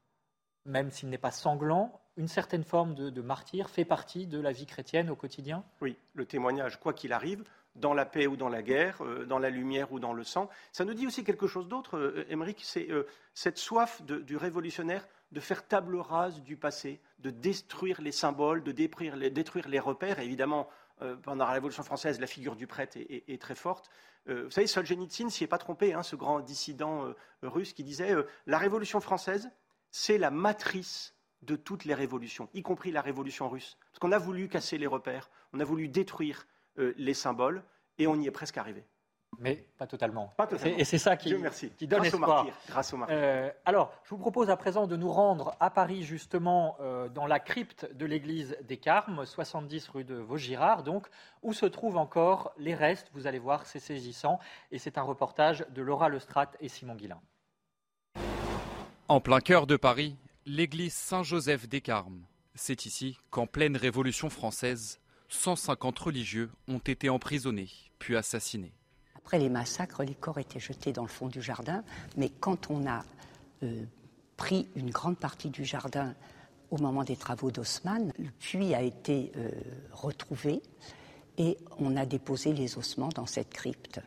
même 0.66 0.90
s'il 0.90 1.10
n'est 1.10 1.18
pas 1.18 1.32
sanglant, 1.32 2.02
une 2.18 2.28
certaine 2.28 2.64
forme 2.64 2.96
de, 2.96 3.10
de, 3.10 3.22
martyr 3.22 3.70
fait 3.70 3.86
partie 3.86 4.28
de 4.28 4.40
la 4.40 4.52
vie 4.52 4.66
chrétienne 4.66 5.10
au 5.10 5.16
quotidien? 5.16 5.64
Oui, 5.82 5.96
le 6.14 6.26
témoignage, 6.26 6.80
quoi 6.80 6.94
qu'il 6.94 7.14
arrive, 7.14 7.44
dans 7.76 7.94
la 7.94 8.06
paix 8.06 8.28
ou 8.28 8.36
dans 8.36 8.50
la 8.50 8.62
guerre, 8.62 9.02
dans 9.28 9.40
la 9.40 9.50
lumière 9.50 9.92
ou 9.92 10.00
dans 10.00 10.14
le 10.14 10.24
sang. 10.24 10.50
Ça 10.72 10.86
nous 10.86 10.94
dit 10.94 11.08
aussi 11.08 11.24
quelque 11.24 11.48
chose 11.48 11.68
d'autre, 11.68 12.26
Émeric, 12.30 12.62
c'est 12.64 12.88
cette 13.34 13.58
soif 13.58 14.02
du 14.04 14.38
révolutionnaire 14.38 15.08
de 15.34 15.40
faire 15.40 15.68
table 15.68 15.98
rase 15.98 16.42
du 16.42 16.56
passé, 16.56 17.02
de 17.20 17.32
détruire 17.32 18.02
les 18.02 18.12
symboles, 18.12 18.64
de 18.64 18.72
détruire 18.72 19.18
les, 19.18 19.80
repères. 19.80 20.20
évidemment, 20.20 20.70
euh, 21.02 21.16
pendant 21.16 21.46
la 21.46 21.52
Révolution 21.52 21.84
française, 21.84 22.20
la 22.20 22.28
figure 22.28 22.56
du 22.56 22.68
prêtre 22.68 22.98
est, 22.98 23.42
très 23.42 23.56
forte. 23.56 23.90
Euh, 24.30 24.44
vous 24.44 24.52
savez, 24.52 24.68
Solzhenitsyn 24.68 25.30
s'y 25.30 25.44
est 25.44 25.48
pas 25.48 25.58
trompé, 25.58 25.94
hein, 25.94 26.04
ce 26.04 26.16
grand 26.16 26.40
dissident 26.40 27.08
euh, 27.08 27.14
russe 27.42 27.74
qui 27.74 27.84
disait 27.84 28.16
la 28.46 28.58
Révolution 28.60 29.02
française, 29.02 29.50
c'est 29.90 30.20
la 30.20 30.30
matrice 30.30 31.16
de 31.42 31.56
toutes 31.56 31.84
les 31.84 31.96
révolutions, 31.96 32.48
y 32.54 32.62
compris 32.62 32.92
la 32.92 33.02
Révolution 33.02 33.50
russe. 33.50 33.78
Parce 33.90 34.00
qu'on 34.00 34.12
a 34.12 34.20
voulu 34.20 34.48
casser 34.48 34.78
les 34.78 34.88
repères, 34.88 35.32
on 35.52 35.60
a 35.60 35.66
voulu 35.66 35.90
détruire 35.90 36.48
les 36.78 37.14
symboles, 37.14 37.64
et 37.98 38.08
on 38.08 38.16
y 38.16 38.28
est 38.28 38.32
presque 38.32 38.58
arrivé. 38.58 38.86
Mais 39.40 39.66
pas 39.78 39.88
totalement. 39.88 40.34
Pas 40.38 40.48
totalement. 40.48 40.78
Et 40.78 40.84
c'est 40.84 40.98
ça 40.98 41.18
qui, 41.18 41.36
qui 41.78 41.88
donne 41.88 42.00
grâce 42.00 42.14
espoir. 42.14 42.46
Au 42.46 42.72
grâce 42.72 42.94
au 42.94 42.98
euh, 43.10 43.50
alors, 43.66 43.94
je 44.04 44.10
vous 44.10 44.18
propose 44.18 44.50
à 44.50 44.58
présent 44.58 44.88
de 44.88 44.96
nous 44.96 45.12
rendre 45.12 45.56
à 45.60 45.70
Paris, 45.70 46.04
justement, 46.04 46.78
euh, 46.80 47.10
dans 47.10 47.28
la 47.28 47.40
crypte 47.40 47.92
de 47.94 48.06
l'église 48.06 48.58
des 48.64 48.78
Carmes, 48.78 49.26
70 49.26 49.90
rue 49.90 50.04
de 50.04 50.16
Vaugirard, 50.16 50.84
donc, 50.84 51.08
où 51.42 51.54
se 51.54 51.66
trouvent 51.66 51.98
encore 51.98 52.54
les 52.58 52.76
restes. 52.76 53.10
Vous 53.14 53.28
allez 53.28 53.40
voir, 53.40 53.66
c'est 53.66 53.80
saisissant. 53.80 54.40
Et 54.72 54.80
c'est 54.80 54.98
un 54.98 55.04
reportage 55.04 55.66
de 55.70 55.82
Laura 55.82 56.10
Lestrade 56.10 56.50
et 56.60 56.70
Simon 56.70 56.96
Guillain. 56.96 57.22
En 59.08 59.20
plein 59.20 59.40
cœur 59.40 59.68
de 59.68 59.76
Paris, 59.76 60.16
l'église 60.46 60.94
Saint-Joseph 60.94 61.68
des 61.68 61.82
Carmes. 61.82 62.24
C'est 62.56 62.86
ici 62.86 63.18
qu'en 63.32 63.48
pleine 63.48 63.78
Révolution 63.78 64.30
française, 64.30 65.00
150 65.30 65.98
religieux 65.98 66.52
ont 66.68 66.78
été 66.78 67.10
emprisonnés, 67.10 67.70
puis 68.00 68.16
assassinés. 68.16 68.74
Après 69.26 69.40
les 69.40 69.50
massacres, 69.50 70.04
les 70.04 70.16
corps 70.16 70.40
étaient 70.40 70.60
jetés 70.60 70.92
dans 70.92 71.04
le 71.04 71.08
fond 71.08 71.28
du 71.28 71.42
jardin, 71.42 71.84
mais 72.18 72.30
quand 72.30 72.70
on 72.70 72.86
a 72.86 73.04
euh, 73.64 73.84
pris 74.38 74.68
une 74.76 74.90
grande 74.90 75.18
partie 75.18 75.50
du 75.50 75.64
jardin 75.64 76.14
au 76.72 76.78
moment 76.78 77.04
des 77.04 77.16
travaux 77.16 77.52
d'Haussmann, 77.52 78.12
le 78.20 78.30
puits 78.32 78.74
a 78.74 78.82
été 78.82 79.32
euh, 79.38 79.50
retrouvé 79.92 80.62
et 81.38 81.58
on 81.80 81.96
a 81.96 82.06
déposé 82.06 82.54
les 82.54 82.78
ossements 82.78 83.10
dans 83.10 83.26
cette 83.26 83.50
crypte. 83.52 84.02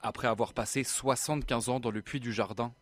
Après 0.00 0.28
avoir 0.28 0.52
passé 0.52 0.84
75 0.84 1.68
ans 1.68 1.80
dans 1.80 1.90
le 1.90 2.02
puits 2.02 2.20
du 2.20 2.32
jardin, 2.32 2.72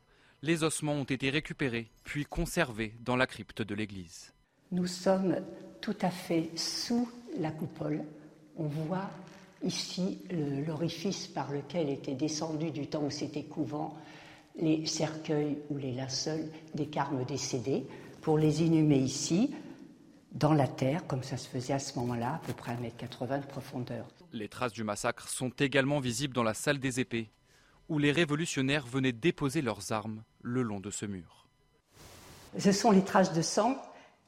les 0.43 0.63
ossements 0.63 0.93
ont 0.93 1.05
été 1.05 1.31
récupérés 1.31 1.91
puis 2.03 2.25
conservés 2.25 2.95
dans 3.01 3.17
la 3.17 3.27
crypte 3.27 3.63
de 3.63 3.75
l'église. 3.75 4.35
Nous 4.73 4.87
sommes 4.87 5.37
tout 5.81 5.97
à 6.03 6.11
fait 6.11 6.51
sous 6.55 7.09
la 7.39 7.51
coupole. 7.51 8.05
On 8.57 8.67
voit 8.67 9.09
Ici, 9.65 10.21
l'orifice 10.67 11.27
par 11.27 11.51
lequel 11.51 11.89
étaient 11.89 12.15
descendus 12.15 12.71
du 12.71 12.87
temps 12.87 13.05
où 13.05 13.11
c'était 13.11 13.45
couvent 13.45 13.97
les 14.57 14.85
cercueils 14.87 15.59
ou 15.71 15.79
les 15.79 15.93
linceuls 15.93 16.51
des 16.75 16.87
carmes 16.87 17.25
décédés, 17.25 17.87
pour 18.21 18.39
les 18.39 18.63
inhumer 18.63 18.99
ici, 18.99 19.55
dans 20.33 20.53
la 20.53 20.69
terre, 20.69 21.07
comme 21.07 21.23
ça 21.23 21.37
se 21.37 21.49
faisait 21.49 21.73
à 21.73 21.79
ce 21.79 21.99
moment-là, 21.99 22.35
à 22.35 22.41
peu 22.47 22.53
près 22.53 22.73
à 22.73 22.77
1m80 22.77 23.41
de 23.41 23.47
profondeur. 23.47 24.07
Les 24.33 24.49
traces 24.49 24.73
du 24.73 24.85
massacre 24.85 25.29
sont 25.29 25.51
également 25.51 26.01
visibles 26.01 26.35
dans 26.35 26.43
la 26.43 26.55
salle 26.55 26.79
des 26.79 27.01
épées, 27.01 27.31
où 27.89 27.99
les 27.99 28.13
révolutionnaires 28.13 28.87
venaient 28.87 29.13
déposer 29.13 29.63
leurs 29.63 29.93
armes 29.93 30.23
le 30.43 30.63
long 30.63 30.81
de 30.81 30.91
ce 30.91 31.07
mur. 31.07 31.47
Ce 32.59 32.73
sont 32.73 32.91
les 32.91 33.05
traces 33.05 33.33
de 33.33 33.43
sang 33.43 33.77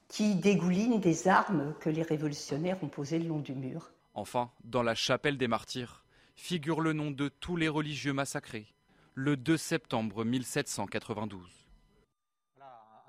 qui 0.08 0.34
dégoulinent 0.34 1.00
des 1.00 1.28
armes 1.28 1.74
que 1.80 1.90
les 1.90 2.02
révolutionnaires 2.02 2.78
ont 2.82 2.88
posées 2.88 3.18
le 3.18 3.28
long 3.28 3.40
du 3.40 3.54
mur. 3.54 3.90
Enfin, 4.18 4.50
dans 4.64 4.82
la 4.82 4.94
chapelle 4.94 5.36
des 5.36 5.46
martyrs, 5.46 6.02
figure 6.36 6.80
le 6.80 6.94
nom 6.94 7.10
de 7.10 7.28
tous 7.28 7.54
les 7.54 7.68
religieux 7.68 8.14
massacrés, 8.14 8.66
le 9.12 9.36
2 9.36 9.58
septembre 9.58 10.24
1792 10.24 11.65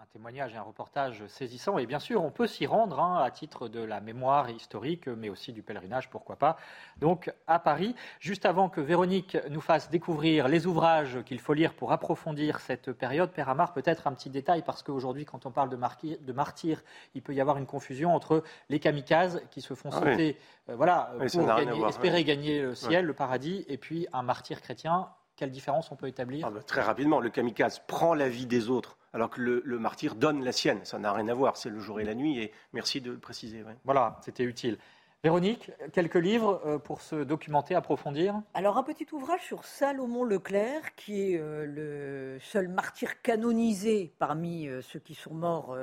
témoignage 0.07 0.53
et 0.53 0.57
un 0.57 0.61
reportage 0.61 1.25
saisissant. 1.27 1.77
Et 1.77 1.85
bien 1.85 1.99
sûr, 1.99 2.23
on 2.23 2.31
peut 2.31 2.47
s'y 2.47 2.65
rendre 2.65 2.99
hein, 2.99 3.21
à 3.23 3.31
titre 3.31 3.67
de 3.67 3.79
la 3.79 4.01
mémoire 4.01 4.49
historique, 4.49 5.07
mais 5.07 5.29
aussi 5.29 5.53
du 5.53 5.61
pèlerinage, 5.61 6.09
pourquoi 6.09 6.35
pas. 6.35 6.57
Donc, 6.97 7.31
à 7.47 7.59
Paris, 7.59 7.95
juste 8.19 8.45
avant 8.45 8.69
que 8.69 8.81
Véronique 8.81 9.37
nous 9.49 9.61
fasse 9.61 9.89
découvrir 9.89 10.47
les 10.47 10.67
ouvrages 10.67 11.23
qu'il 11.25 11.39
faut 11.39 11.53
lire 11.53 11.73
pour 11.73 11.91
approfondir 11.91 12.59
cette 12.59 12.91
période, 12.91 13.31
Père 13.31 13.49
Amar, 13.49 13.73
peut-être 13.73 14.07
un 14.07 14.13
petit 14.13 14.29
détail, 14.29 14.63
parce 14.63 14.83
qu'aujourd'hui, 14.83 15.25
quand 15.25 15.45
on 15.45 15.51
parle 15.51 15.69
de, 15.69 15.77
de, 16.17 16.33
martyrs, 16.33 16.83
il 17.15 17.21
peut 17.21 17.33
y 17.33 17.41
avoir 17.41 17.57
une 17.57 17.65
confusion 17.65 18.15
entre 18.15 18.43
les 18.69 18.79
kamikazes 18.79 19.41
qui 19.51 19.61
se 19.61 19.73
font 19.73 19.89
ah 19.91 19.99
sauter 19.99 20.37
euh, 20.69 20.75
voilà, 20.75 21.13
pour 21.17 21.87
espérer 21.87 22.23
gagner 22.23 22.61
le 22.61 22.75
ciel, 22.75 23.05
le 23.05 23.13
paradis, 23.13 23.65
et 23.67 23.77
puis 23.77 24.07
un 24.13 24.23
martyr 24.23 24.61
chrétien. 24.61 25.09
Quelle 25.37 25.51
différence 25.51 25.91
on 25.91 25.95
peut 25.95 26.07
établir 26.07 26.47
ah 26.47 26.51
bah, 26.51 26.61
Très 26.65 26.81
rapidement, 26.81 27.19
le 27.19 27.29
kamikaze 27.29 27.79
prend 27.85 28.15
la 28.15 28.27
vie 28.27 28.47
des 28.47 28.69
autres 28.69 28.97
alors 29.13 29.29
que 29.29 29.39
le, 29.39 29.79
martyr 29.79 30.15
donne 30.15 30.43
la 30.43 30.51
sienne. 30.51 30.79
Ça 30.83 30.99
n'a 30.99 31.13
rien 31.13 31.27
à 31.27 31.33
voir, 31.33 31.57
c'est 31.57 31.69
le 31.69 31.79
jour 31.79 31.99
et 31.99 32.03
la 32.03 32.15
nuit, 32.15 32.39
et 32.39 32.51
merci 32.73 33.01
de 33.01 33.11
le 33.11 33.19
préciser. 33.19 33.63
Voilà, 33.85 34.19
c'était 34.23 34.43
utile. 34.43 34.77
Véronique, 35.23 35.71
quelques 35.93 36.15
livres 36.15 36.61
euh, 36.65 36.77
pour 36.77 37.01
se 37.01 37.15
documenter, 37.15 37.73
approfondir 37.73 38.41
Alors, 38.53 38.77
un 38.77 38.83
petit 38.83 39.07
ouvrage 39.11 39.41
sur 39.41 39.63
Salomon 39.63 40.23
Leclerc, 40.23 40.95
qui 40.95 41.33
est 41.33 41.39
euh, 41.39 41.65
le 41.65 42.39
seul 42.39 42.67
martyr 42.67 43.21
canonisé 43.21 44.13
parmi 44.19 44.67
euh, 44.67 44.81
ceux 44.81 44.99
qui 44.99 45.15
sont 45.15 45.33
morts 45.33 45.75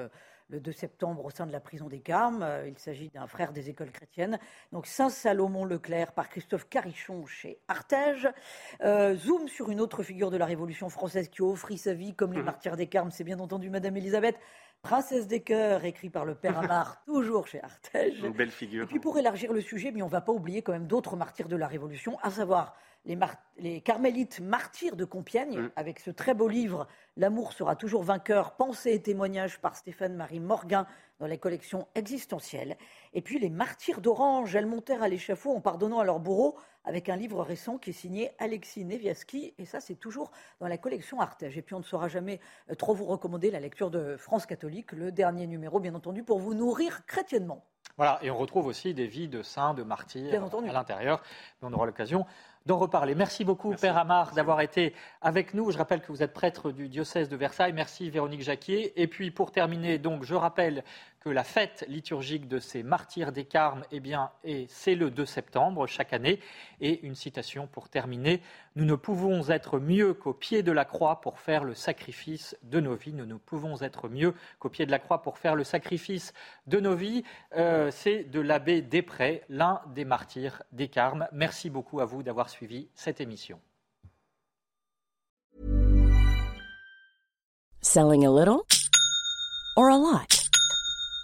le 0.54 0.60
2 0.60 0.72
septembre 0.72 1.24
au 1.24 1.30
sein 1.30 1.46
de 1.46 1.52
la 1.52 1.58
prison 1.58 1.88
des 1.88 1.98
Carmes. 1.98 2.42
Euh, 2.42 2.68
il 2.68 2.78
s'agit 2.78 3.10
d'un 3.10 3.26
frère 3.26 3.52
des 3.52 3.70
écoles 3.70 3.90
chrétiennes. 3.90 4.38
Donc 4.72 4.86
Saint-Salomon 4.86 5.64
Leclerc 5.64 6.12
par 6.12 6.28
Christophe 6.28 6.68
Carichon 6.68 7.26
chez 7.26 7.58
Artege. 7.66 8.28
Euh, 8.82 9.16
zoom 9.16 9.48
sur 9.48 9.70
une 9.70 9.80
autre 9.80 10.04
figure 10.04 10.30
de 10.30 10.36
la 10.36 10.46
Révolution 10.46 10.88
française 10.88 11.28
qui 11.28 11.42
a 11.42 11.46
offert 11.46 11.76
sa 11.76 11.92
vie 11.92 12.14
comme 12.14 12.32
les 12.32 12.38
mhm. 12.38 12.44
martyrs 12.44 12.76
des 12.76 12.86
Carmes, 12.86 13.10
c'est 13.10 13.24
bien 13.24 13.40
entendu 13.40 13.68
Madame 13.68 13.96
Elisabeth. 13.96 14.36
Princesse 14.82 15.26
des 15.26 15.40
cœurs, 15.40 15.84
écrit 15.84 16.10
par 16.10 16.26
le 16.26 16.34
père 16.34 16.58
Amar, 16.58 17.02
toujours 17.06 17.46
chez 17.48 17.60
Artege. 17.62 18.22
Une 18.22 18.32
belle 18.32 18.50
figure. 18.50 18.84
Et 18.84 18.86
puis 18.86 19.00
pour 19.00 19.18
élargir 19.18 19.52
le 19.52 19.62
sujet, 19.62 19.90
mais 19.90 20.02
on 20.02 20.06
ne 20.06 20.10
va 20.10 20.20
pas 20.20 20.32
oublier 20.32 20.62
quand 20.62 20.72
même 20.72 20.86
d'autres 20.86 21.16
martyrs 21.16 21.48
de 21.48 21.56
la 21.56 21.66
Révolution, 21.66 22.18
à 22.22 22.30
savoir 22.30 22.76
les, 23.04 23.80
carmélites 23.80 24.40
martyrs 24.40 24.96
de 24.96 25.04
Compiègne, 25.04 25.60
Mm. 25.60 25.70
avec 25.76 26.00
ce 26.00 26.10
très 26.10 26.34
beau 26.34 26.48
livre 26.48 26.86
L'amour 27.16 27.52
sera 27.52 27.76
toujours 27.76 28.02
vainqueur, 28.02 28.56
pensée 28.56 28.92
et 28.92 29.00
témoignages 29.02 29.60
par 29.60 29.76
Stéphane-Marie 29.76 30.40
Morguin 30.40 30.86
dans 31.20 31.26
les 31.26 31.38
collections 31.38 31.86
existentielles. 31.94 32.76
Et 33.12 33.22
puis 33.22 33.38
les 33.38 33.50
martyrs 33.50 34.00
d'Orange, 34.00 34.56
elles 34.56 34.66
montèrent 34.66 35.02
à 35.02 35.08
l'échafaud 35.08 35.52
en 35.52 35.60
pardonnant 35.60 36.00
à 36.00 36.04
leur 36.04 36.18
bourreau 36.18 36.56
avec 36.84 37.08
un 37.08 37.16
livre 37.16 37.42
récent 37.42 37.78
qui 37.78 37.90
est 37.90 37.94
signé 37.94 38.32
Alexis 38.38 38.84
Neviaski. 38.84 39.54
Et 39.58 39.64
ça, 39.64 39.80
c'est 39.80 39.94
toujours 39.94 40.32
dans 40.58 40.66
la 40.66 40.76
collection 40.76 41.20
Artege. 41.20 41.56
Et 41.56 41.62
puis 41.62 41.74
on 41.74 41.78
ne 41.78 41.84
saura 41.84 42.08
jamais 42.08 42.40
euh, 42.70 42.74
trop 42.74 42.94
vous 42.94 43.06
recommander 43.06 43.50
la 43.50 43.60
lecture 43.60 43.90
de 43.90 44.16
France 44.16 44.46
catholique, 44.46 44.92
le 44.92 45.12
dernier 45.12 45.46
numéro, 45.46 45.78
bien 45.78 45.94
entendu, 45.94 46.24
pour 46.24 46.40
vous 46.40 46.54
nourrir 46.54 47.06
chrétiennement. 47.06 47.64
Voilà, 47.96 48.18
et 48.22 48.30
on 48.30 48.36
retrouve 48.36 48.66
aussi 48.66 48.92
des 48.92 49.06
vies 49.06 49.28
de 49.28 49.42
saints, 49.42 49.74
de 49.74 49.82
martyrs 49.84 50.30
Bien 50.30 50.42
entendu. 50.42 50.68
à 50.68 50.72
l'intérieur. 50.72 51.22
Mais 51.62 51.68
on 51.68 51.72
aura 51.72 51.86
l'occasion 51.86 52.26
d'en 52.66 52.78
reparler. 52.78 53.14
Merci 53.14 53.44
beaucoup, 53.44 53.70
Merci. 53.70 53.82
Père 53.82 53.98
Amar, 53.98 54.32
d'avoir 54.32 54.60
été 54.62 54.94
avec 55.20 55.54
nous. 55.54 55.70
Je 55.70 55.78
rappelle 55.78 56.00
que 56.00 56.10
vous 56.10 56.22
êtes 56.22 56.32
prêtre 56.32 56.72
du 56.72 56.88
diocèse 56.88 57.28
de 57.28 57.36
Versailles. 57.36 57.72
Merci, 57.72 58.10
Véronique 58.10 58.42
Jacquier. 58.42 59.00
Et 59.00 59.06
puis, 59.06 59.30
pour 59.30 59.52
terminer, 59.52 59.98
donc, 59.98 60.24
je 60.24 60.34
rappelle 60.34 60.82
la 61.30 61.44
fête 61.44 61.84
liturgique 61.88 62.48
de 62.48 62.58
ces 62.58 62.82
martyrs 62.82 63.32
des 63.32 63.44
Carmes, 63.44 63.84
eh 63.90 64.00
bien, 64.00 64.30
est- 64.44 64.70
c'est 64.70 64.94
le 64.94 65.10
2 65.10 65.24
septembre 65.26 65.86
chaque 65.86 66.12
année. 66.12 66.40
Et 66.80 67.04
une 67.06 67.14
citation 67.14 67.66
pour 67.66 67.88
terminer. 67.88 68.42
Nous 68.76 68.84
ne 68.84 68.94
pouvons 68.94 69.48
être 69.48 69.78
mieux 69.78 70.14
qu'au 70.14 70.34
pied 70.34 70.62
de 70.62 70.72
la 70.72 70.84
croix 70.84 71.20
pour 71.20 71.38
faire 71.38 71.64
le 71.64 71.74
sacrifice 71.74 72.56
de 72.62 72.80
nos 72.80 72.94
vies. 72.94 73.12
Nous 73.12 73.26
ne 73.26 73.36
pouvons 73.36 73.80
être 73.80 74.08
mieux 74.08 74.34
qu'au 74.58 74.68
pied 74.68 74.84
de 74.86 74.90
la 74.90 74.98
croix 74.98 75.22
pour 75.22 75.38
faire 75.38 75.54
le 75.54 75.64
sacrifice 75.64 76.32
de 76.66 76.80
nos 76.80 76.94
vies. 76.94 77.24
Euh, 77.56 77.90
c'est 77.90 78.24
de 78.24 78.40
l'abbé 78.40 78.82
Després, 78.82 79.42
l'un 79.48 79.80
des 79.94 80.04
martyrs 80.04 80.62
des 80.72 80.88
Carmes. 80.88 81.26
Merci 81.32 81.70
beaucoup 81.70 82.00
à 82.00 82.04
vous 82.04 82.22
d'avoir 82.22 82.48
suivi 82.50 82.88
cette 82.94 83.20
émission. 83.20 83.60
Selling 87.80 88.24
a 88.26 88.30
little 88.30 88.62
or 89.76 89.88
a 89.90 89.98
lot? 89.98 90.33